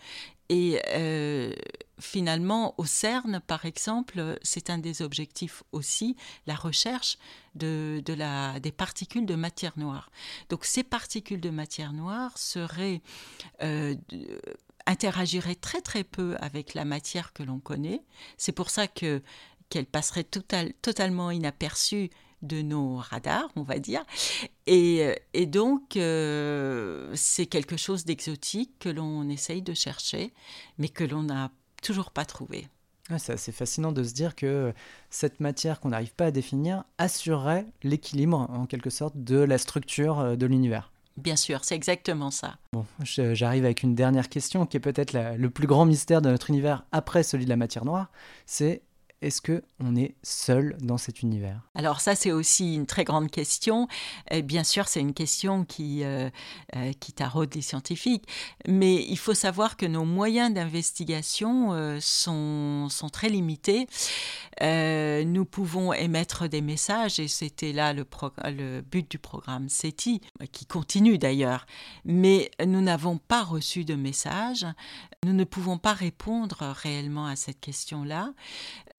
Et 0.50 0.82
euh, 0.94 1.54
finalement, 2.00 2.74
au 2.78 2.86
CERN, 2.86 3.42
par 3.46 3.66
exemple, 3.66 4.38
c'est 4.42 4.70
un 4.70 4.78
des 4.78 5.02
objectifs 5.02 5.64
aussi, 5.72 6.16
la 6.46 6.56
recherche 6.56 7.18
de, 7.56 8.02
des 8.60 8.72
particules 8.72 9.26
de 9.26 9.36
matière 9.36 9.74
noire. 9.78 10.10
Donc 10.50 10.64
ces 10.66 10.84
particules 10.84 11.42
de 11.42 11.50
matière 11.50 11.94
noire 11.94 12.38
seraient... 12.38 13.02
Euh, 13.62 13.96
interagiraient 14.90 15.56
très 15.56 15.82
très 15.82 16.06
peu 16.06 16.38
avec 16.40 16.74
la 16.74 16.86
matière 16.86 17.34
que 17.34 17.44
l'on 17.44 17.60
connaît. 17.60 18.04
C'est 18.38 18.54
pour 18.54 18.70
ça 18.70 18.88
que 18.88 19.22
qu'elle 19.70 19.86
passerait 19.86 20.24
total, 20.24 20.74
totalement 20.82 21.30
inaperçue 21.30 22.10
de 22.42 22.62
nos 22.62 22.98
radars, 22.98 23.50
on 23.56 23.64
va 23.64 23.80
dire. 23.80 24.04
Et, 24.66 25.16
et 25.34 25.46
donc, 25.46 25.98
euh, 25.98 27.12
c'est 27.16 27.46
quelque 27.46 27.78
chose 27.78 28.06
d'exotique 28.06 28.72
que 28.80 28.90
l'on 28.90 29.28
essaye 29.30 29.62
de 29.62 29.74
chercher, 29.74 30.34
mais 30.78 30.90
que 30.90 31.04
l'on 31.04 31.24
n'a 31.24 31.52
toujours 31.82 32.12
pas 32.12 32.26
trouvé. 32.26 32.68
C'est 33.18 33.34
assez 33.34 33.54
fascinant 33.54 33.94
de 33.94 34.04
se 34.04 34.14
dire 34.14 34.36
que 34.36 34.74
cette 35.10 35.40
matière 35.40 35.80
qu'on 35.80 35.90
n'arrive 35.90 36.14
pas 36.14 36.26
à 36.26 36.32
définir 36.32 36.84
assurerait 36.98 37.66
l'équilibre, 37.84 38.48
en 38.50 38.66
quelque 38.66 38.90
sorte, 38.90 39.14
de 39.16 39.38
la 39.38 39.58
structure 39.58 40.20
euh, 40.20 40.36
de 40.36 40.46
l'univers. 40.46 40.92
Bien 41.16 41.36
sûr, 41.36 41.64
c'est 41.64 41.74
exactement 41.74 42.30
ça. 42.30 42.58
Bon, 42.74 42.86
j'arrive 43.02 43.66
avec 43.66 43.82
une 43.82 43.96
dernière 43.96 44.30
question 44.30 44.68
qui 44.68 44.78
est 44.78 44.80
peut-être 44.80 45.14
le 45.36 45.50
plus 45.50 45.66
grand 45.66 45.86
mystère 45.86 46.22
de 46.22 46.30
notre 46.30 46.52
univers 46.52 46.86
après 46.92 47.24
celui 47.24 47.46
de 47.46 47.50
la 47.50 47.56
matière 47.56 47.86
noire. 47.86 48.12
C'est 48.46 48.84
est-ce 49.22 49.42
que 49.42 49.64
on 49.80 49.96
est 49.96 50.16
seul 50.22 50.78
dans 50.80 50.98
cet 50.98 51.22
univers? 51.22 51.62
Alors 51.74 52.02
ça, 52.02 52.16
c'est 52.16 52.32
aussi 52.32 52.76
une 52.76 52.86
très 52.86 53.04
grande 53.04 53.32
question. 53.32 53.88
Bien 54.44 54.64
sûr, 54.64 54.88
c'est 54.88 55.00
une 55.00 55.14
question 55.14 55.66
qui, 55.66 56.04
euh, 56.04 56.30
euh, 56.76 56.94
qui 57.00 57.14
taraude 57.14 57.54
les 57.56 57.62
scientifiques. 57.62 58.28
Mais 58.68 59.04
il 59.08 59.18
faut 59.18 59.34
savoir 59.34 59.76
que 59.76 59.86
nos 59.86 60.06
moyens 60.06 60.54
d'investigation 60.54 61.74
euh, 61.74 61.98
sont, 62.00 62.90
sont, 62.90 63.10
très 63.10 63.30
limités. 63.30 63.88
Nous 64.62 65.46
pouvons 65.46 65.94
émettre 65.94 66.48
des 66.48 66.62
messages, 66.62 67.20
et 67.20 67.28
c'était 67.28 67.72
là 67.72 67.94
le, 67.94 68.06
le, 68.46 68.82
but 68.82 69.10
du 69.10 69.20
programme 69.20 69.70
SETI, 69.70 70.22
qui 70.52 70.66
continue 70.66 71.18
d'ailleurs. 71.18 71.66
Mais 72.06 72.52
nous 72.66 72.82
n'avons 72.82 73.18
pas 73.18 73.44
reçu 73.44 73.86
de 73.86 73.96
messages. 73.96 74.66
Nous 75.26 75.34
ne 75.34 75.44
pouvons 75.44 75.78
pas 75.78 75.94
répondre 75.94 76.58
réellement 76.84 77.26
à 77.26 77.36
cette 77.36 77.60
question-là 77.60 78.34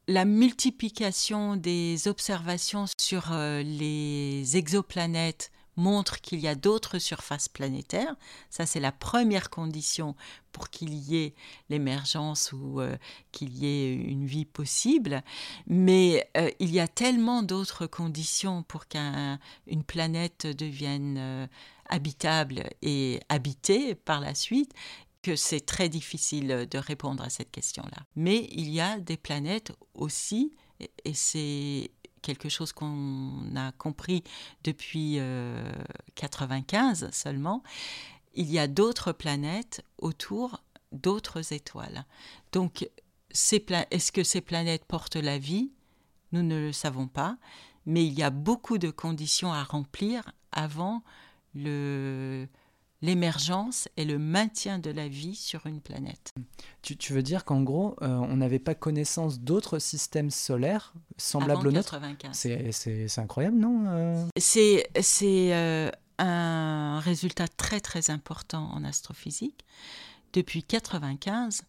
la 0.08 0.24
multiplication 0.24 1.56
des 1.56 2.08
observations 2.08 2.86
sur 2.98 3.32
euh, 3.32 3.62
les 3.62 4.56
exoplanètes 4.56 5.52
montre 5.76 6.20
qu'il 6.20 6.40
y 6.40 6.48
a 6.48 6.56
d'autres 6.56 6.98
surfaces 6.98 7.48
planétaires. 7.48 8.16
Ça, 8.50 8.66
c'est 8.66 8.80
la 8.80 8.90
première 8.90 9.48
condition 9.48 10.16
pour 10.50 10.70
qu'il 10.70 10.94
y 10.94 11.18
ait 11.18 11.34
l'émergence 11.68 12.52
ou 12.52 12.80
euh, 12.80 12.96
qu'il 13.30 13.56
y 13.56 13.66
ait 13.66 13.94
une 13.94 14.26
vie 14.26 14.46
possible. 14.46 15.22
Mais 15.66 16.28
euh, 16.36 16.50
il 16.58 16.70
y 16.70 16.80
a 16.80 16.88
tellement 16.88 17.42
d'autres 17.42 17.86
conditions 17.86 18.64
pour 18.64 18.88
qu'une 18.88 19.84
planète 19.86 20.46
devienne 20.46 21.48
habitable 21.88 22.64
et 22.82 23.20
habitée 23.28 23.94
par 23.94 24.20
la 24.20 24.34
suite 24.34 24.72
que 25.22 25.36
c'est 25.36 25.64
très 25.64 25.88
difficile 25.88 26.66
de 26.70 26.78
répondre 26.78 27.22
à 27.22 27.30
cette 27.30 27.50
question-là. 27.50 28.04
Mais 28.16 28.48
il 28.52 28.68
y 28.70 28.80
a 28.80 28.98
des 28.98 29.16
planètes 29.16 29.72
aussi, 29.94 30.52
et 31.04 31.14
c'est 31.14 31.90
quelque 32.22 32.48
chose 32.48 32.72
qu'on 32.72 33.54
a 33.56 33.72
compris 33.72 34.22
depuis 34.64 35.18
1995 35.20 37.04
euh, 37.04 37.08
seulement, 37.12 37.62
il 38.34 38.50
y 38.50 38.58
a 38.58 38.66
d'autres 38.68 39.12
planètes 39.12 39.84
autour 39.98 40.62
d'autres 40.92 41.52
étoiles. 41.52 42.04
Donc, 42.52 42.88
est-ce 43.30 44.12
que 44.12 44.22
ces 44.22 44.40
planètes 44.40 44.84
portent 44.84 45.16
la 45.16 45.38
vie? 45.38 45.72
Nous 46.32 46.42
ne 46.42 46.58
le 46.58 46.72
savons 46.72 47.08
pas, 47.08 47.36
mais 47.86 48.06
il 48.06 48.12
y 48.12 48.22
a 48.22 48.30
beaucoup 48.30 48.78
de 48.78 48.90
conditions 48.90 49.52
à 49.52 49.64
remplir 49.64 50.30
avant 50.52 51.02
le, 51.54 52.48
l'émergence 53.00 53.88
et 53.96 54.04
le 54.04 54.18
maintien 54.18 54.78
de 54.78 54.90
la 54.90 55.08
vie 55.08 55.34
sur 55.34 55.66
une 55.66 55.80
planète. 55.80 56.34
Tu, 56.82 56.96
tu 56.96 57.12
veux 57.12 57.22
dire 57.22 57.44
qu'en 57.44 57.62
gros, 57.62 57.96
euh, 58.02 58.08
on 58.08 58.36
n'avait 58.36 58.58
pas 58.58 58.74
connaissance 58.74 59.40
d'autres 59.40 59.78
systèmes 59.78 60.30
solaires 60.30 60.92
semblables 61.16 61.68
au 61.68 61.72
nôtre 61.72 62.00
C'est 62.32 63.18
incroyable, 63.18 63.56
non 63.56 63.84
euh? 63.86 64.26
C'est 64.36 64.84
euh, 65.54 65.90
un 66.18 67.00
résultat 67.00 67.46
très 67.46 67.80
très 67.80 68.10
important 68.10 68.70
en 68.72 68.84
astrophysique. 68.84 69.64
Depuis 70.32 70.60
1995, 70.60 71.62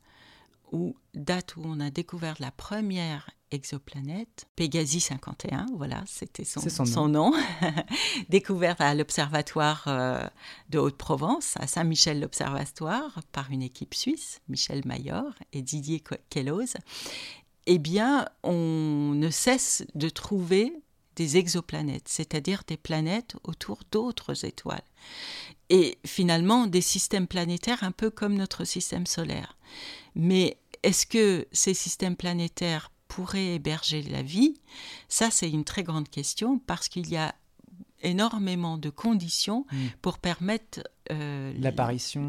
où, 0.72 0.96
date 1.14 1.56
où 1.56 1.62
on 1.66 1.80
a 1.80 1.90
découvert 1.90 2.36
la 2.40 2.52
première 2.52 3.30
exoplanète, 3.52 4.46
Pégasi 4.56 5.00
51, 5.00 5.68
voilà, 5.76 6.04
c'était 6.06 6.44
son, 6.44 6.62
son, 6.62 6.86
son, 6.86 7.08
nom, 7.08 7.34
découverte 8.30 8.80
à 8.80 8.94
l'Observatoire 8.94 9.86
euh, 9.88 10.24
de 10.70 10.78
Haute-Provence, 10.78 11.56
à 11.58 11.68
Saint-Michel 11.68 12.20
l'Observatoire, 12.20 13.20
par 13.32 13.50
une 13.52 13.64
équipe 13.64 13.96
suisse, 13.96 14.42
Michel 14.48 14.84
Mayor 14.86 15.34
et 15.52 15.62
Didier 15.62 16.04
Queloz, 16.30 16.76
eh 17.66 17.78
bien, 17.78 18.28
on 18.44 19.14
ne 19.16 19.30
cesse 19.30 19.86
de 19.96 20.10
trouver 20.10 20.74
des 21.16 21.38
exoplanètes, 21.38 22.08
c'est-à-dire 22.08 22.64
des 22.66 22.78
planètes 22.78 23.36
autour 23.44 23.80
d'autres 23.92 24.46
étoiles. 24.46 24.84
Et 25.70 25.98
finalement, 26.06 26.66
des 26.66 26.82
systèmes 26.82 27.28
planétaires 27.28 27.84
un 27.84 27.92
peu 27.92 28.10
comme 28.10 28.36
notre 28.36 28.64
système 28.64 29.06
solaire. 29.06 29.58
Mais 30.16 30.58
est-ce 30.84 31.06
que 31.06 31.48
ces 31.52 31.74
systèmes 31.74 32.16
planétaires 32.16 32.92
pourraient 33.08 33.56
héberger 33.56 34.02
la 34.04 34.22
vie? 34.22 34.56
Ça, 35.08 35.32
c'est 35.32 35.50
une 35.50 35.64
très 35.64 35.84
grande 35.84 36.10
question 36.10 36.60
parce 36.60 36.90
qu'il 36.90 37.10
y 37.10 37.18
a 37.18 37.34
énormément 38.02 38.78
de 38.78 38.90
conditions 38.90 39.66
mmh. 39.72 39.78
pour 40.02 40.20
permettre 40.20 40.82
euh, 41.12 41.52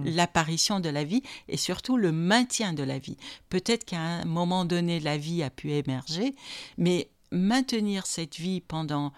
l'apparition 0.04 0.80
de 0.80 0.88
la 0.88 1.04
vie 1.04 1.22
et 1.48 1.56
surtout 1.56 1.96
le 1.96 2.12
maintien 2.12 2.72
de 2.72 2.82
la 2.82 2.98
vie. 2.98 3.16
Peut-être 3.48 3.84
qu'à 3.84 4.00
un 4.00 4.24
moment 4.24 4.64
donné, 4.64 5.00
la 5.00 5.16
vie 5.16 5.42
a 5.42 5.50
pu 5.50 5.70
émerger, 5.72 6.34
mais 6.76 7.08
maintenir 7.30 8.06
cette 8.06 8.36
vie 8.36 8.60
pendant 8.60 9.12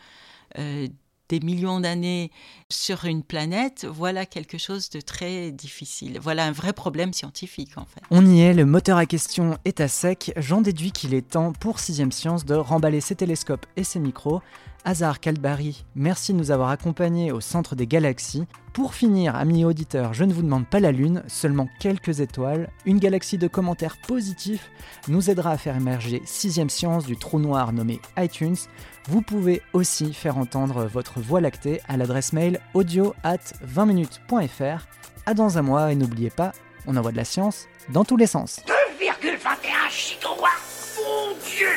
euh, 0.58 0.88
des 1.32 1.40
millions 1.40 1.80
d'années 1.80 2.30
sur 2.68 3.06
une 3.06 3.22
planète, 3.22 3.86
voilà 3.90 4.26
quelque 4.26 4.58
chose 4.58 4.90
de 4.90 5.00
très 5.00 5.50
difficile. 5.50 6.18
Voilà 6.20 6.44
un 6.44 6.52
vrai 6.52 6.74
problème 6.74 7.14
scientifique 7.14 7.78
en 7.78 7.86
fait. 7.86 8.02
On 8.10 8.26
y 8.26 8.42
est, 8.42 8.52
le 8.52 8.66
moteur 8.66 8.98
à 8.98 9.06
question 9.06 9.56
est 9.64 9.80
à 9.80 9.88
sec. 9.88 10.32
J'en 10.36 10.60
déduis 10.60 10.92
qu'il 10.92 11.14
est 11.14 11.26
temps 11.26 11.52
pour 11.52 11.80
Sixième 11.80 12.12
Science 12.12 12.44
de 12.44 12.54
remballer 12.54 13.00
ses 13.00 13.14
télescopes 13.14 13.64
et 13.76 13.84
ses 13.84 13.98
micros. 13.98 14.42
Hazard 14.84 15.20
Kalbari, 15.20 15.84
merci 15.94 16.32
de 16.32 16.38
nous 16.38 16.50
avoir 16.50 16.70
accompagnés 16.70 17.30
au 17.30 17.40
centre 17.40 17.76
des 17.76 17.86
galaxies. 17.86 18.46
Pour 18.72 18.94
finir, 18.94 19.36
amis 19.36 19.64
auditeurs, 19.64 20.12
je 20.12 20.24
ne 20.24 20.32
vous 20.32 20.42
demande 20.42 20.66
pas 20.66 20.80
la 20.80 20.90
Lune, 20.90 21.22
seulement 21.28 21.68
quelques 21.78 22.20
étoiles. 22.20 22.68
Une 22.84 22.98
galaxie 22.98 23.38
de 23.38 23.46
commentaires 23.46 23.96
positifs 24.08 24.70
nous 25.06 25.30
aidera 25.30 25.52
à 25.52 25.56
faire 25.56 25.76
émerger 25.76 26.20
Sixième 26.24 26.70
Science 26.70 27.06
du 27.06 27.16
trou 27.16 27.38
noir 27.38 27.72
nommé 27.72 28.00
iTunes. 28.18 28.56
Vous 29.08 29.22
pouvez 29.22 29.62
aussi 29.72 30.12
faire 30.12 30.36
entendre 30.36 30.86
votre 30.86 31.20
voix 31.20 31.40
lactée 31.40 31.80
à 31.88 31.96
l'adresse 31.96 32.32
mail 32.32 32.58
audio 32.74 33.14
at 33.22 33.38
20minutes.fr. 33.64 34.86
À 35.26 35.34
dans 35.34 35.58
un 35.58 35.62
mois 35.62 35.92
et 35.92 35.94
n'oubliez 35.94 36.30
pas, 36.30 36.52
on 36.88 36.96
envoie 36.96 37.12
de 37.12 37.16
la 37.16 37.24
science 37.24 37.66
dans 37.90 38.04
tous 38.04 38.16
les 38.16 38.26
sens. 38.26 38.60
2,21 38.66 39.90
gigawatts 39.90 40.98
Mon 40.98 41.34
Dieu 41.48 41.68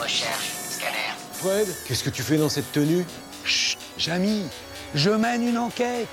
Recherche. 0.00 0.63
Fred, 1.44 1.68
qu'est-ce 1.86 2.02
que 2.02 2.08
tu 2.08 2.22
fais 2.22 2.38
dans 2.38 2.48
cette 2.48 2.72
tenue? 2.72 3.04
Chut, 3.44 3.78
Jamy, 3.98 4.44
je 4.94 5.10
mène 5.10 5.46
une 5.46 5.58
enquête. 5.58 6.08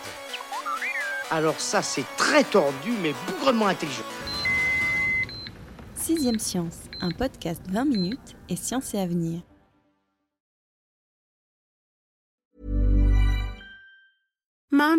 Alors 1.30 1.58
ça, 1.58 1.82
c'est 1.82 2.04
très 2.18 2.44
tordu, 2.44 2.92
mais 3.02 3.14
bougrement 3.26 3.68
intelligent. 3.68 4.04
Sixième 5.96 6.38
Science, 6.38 6.80
un 7.00 7.12
podcast 7.12 7.62
20 7.70 7.86
minutes 7.86 8.36
et 8.50 8.58
science 8.58 8.94
et 8.94 9.00
avenir. 9.00 9.40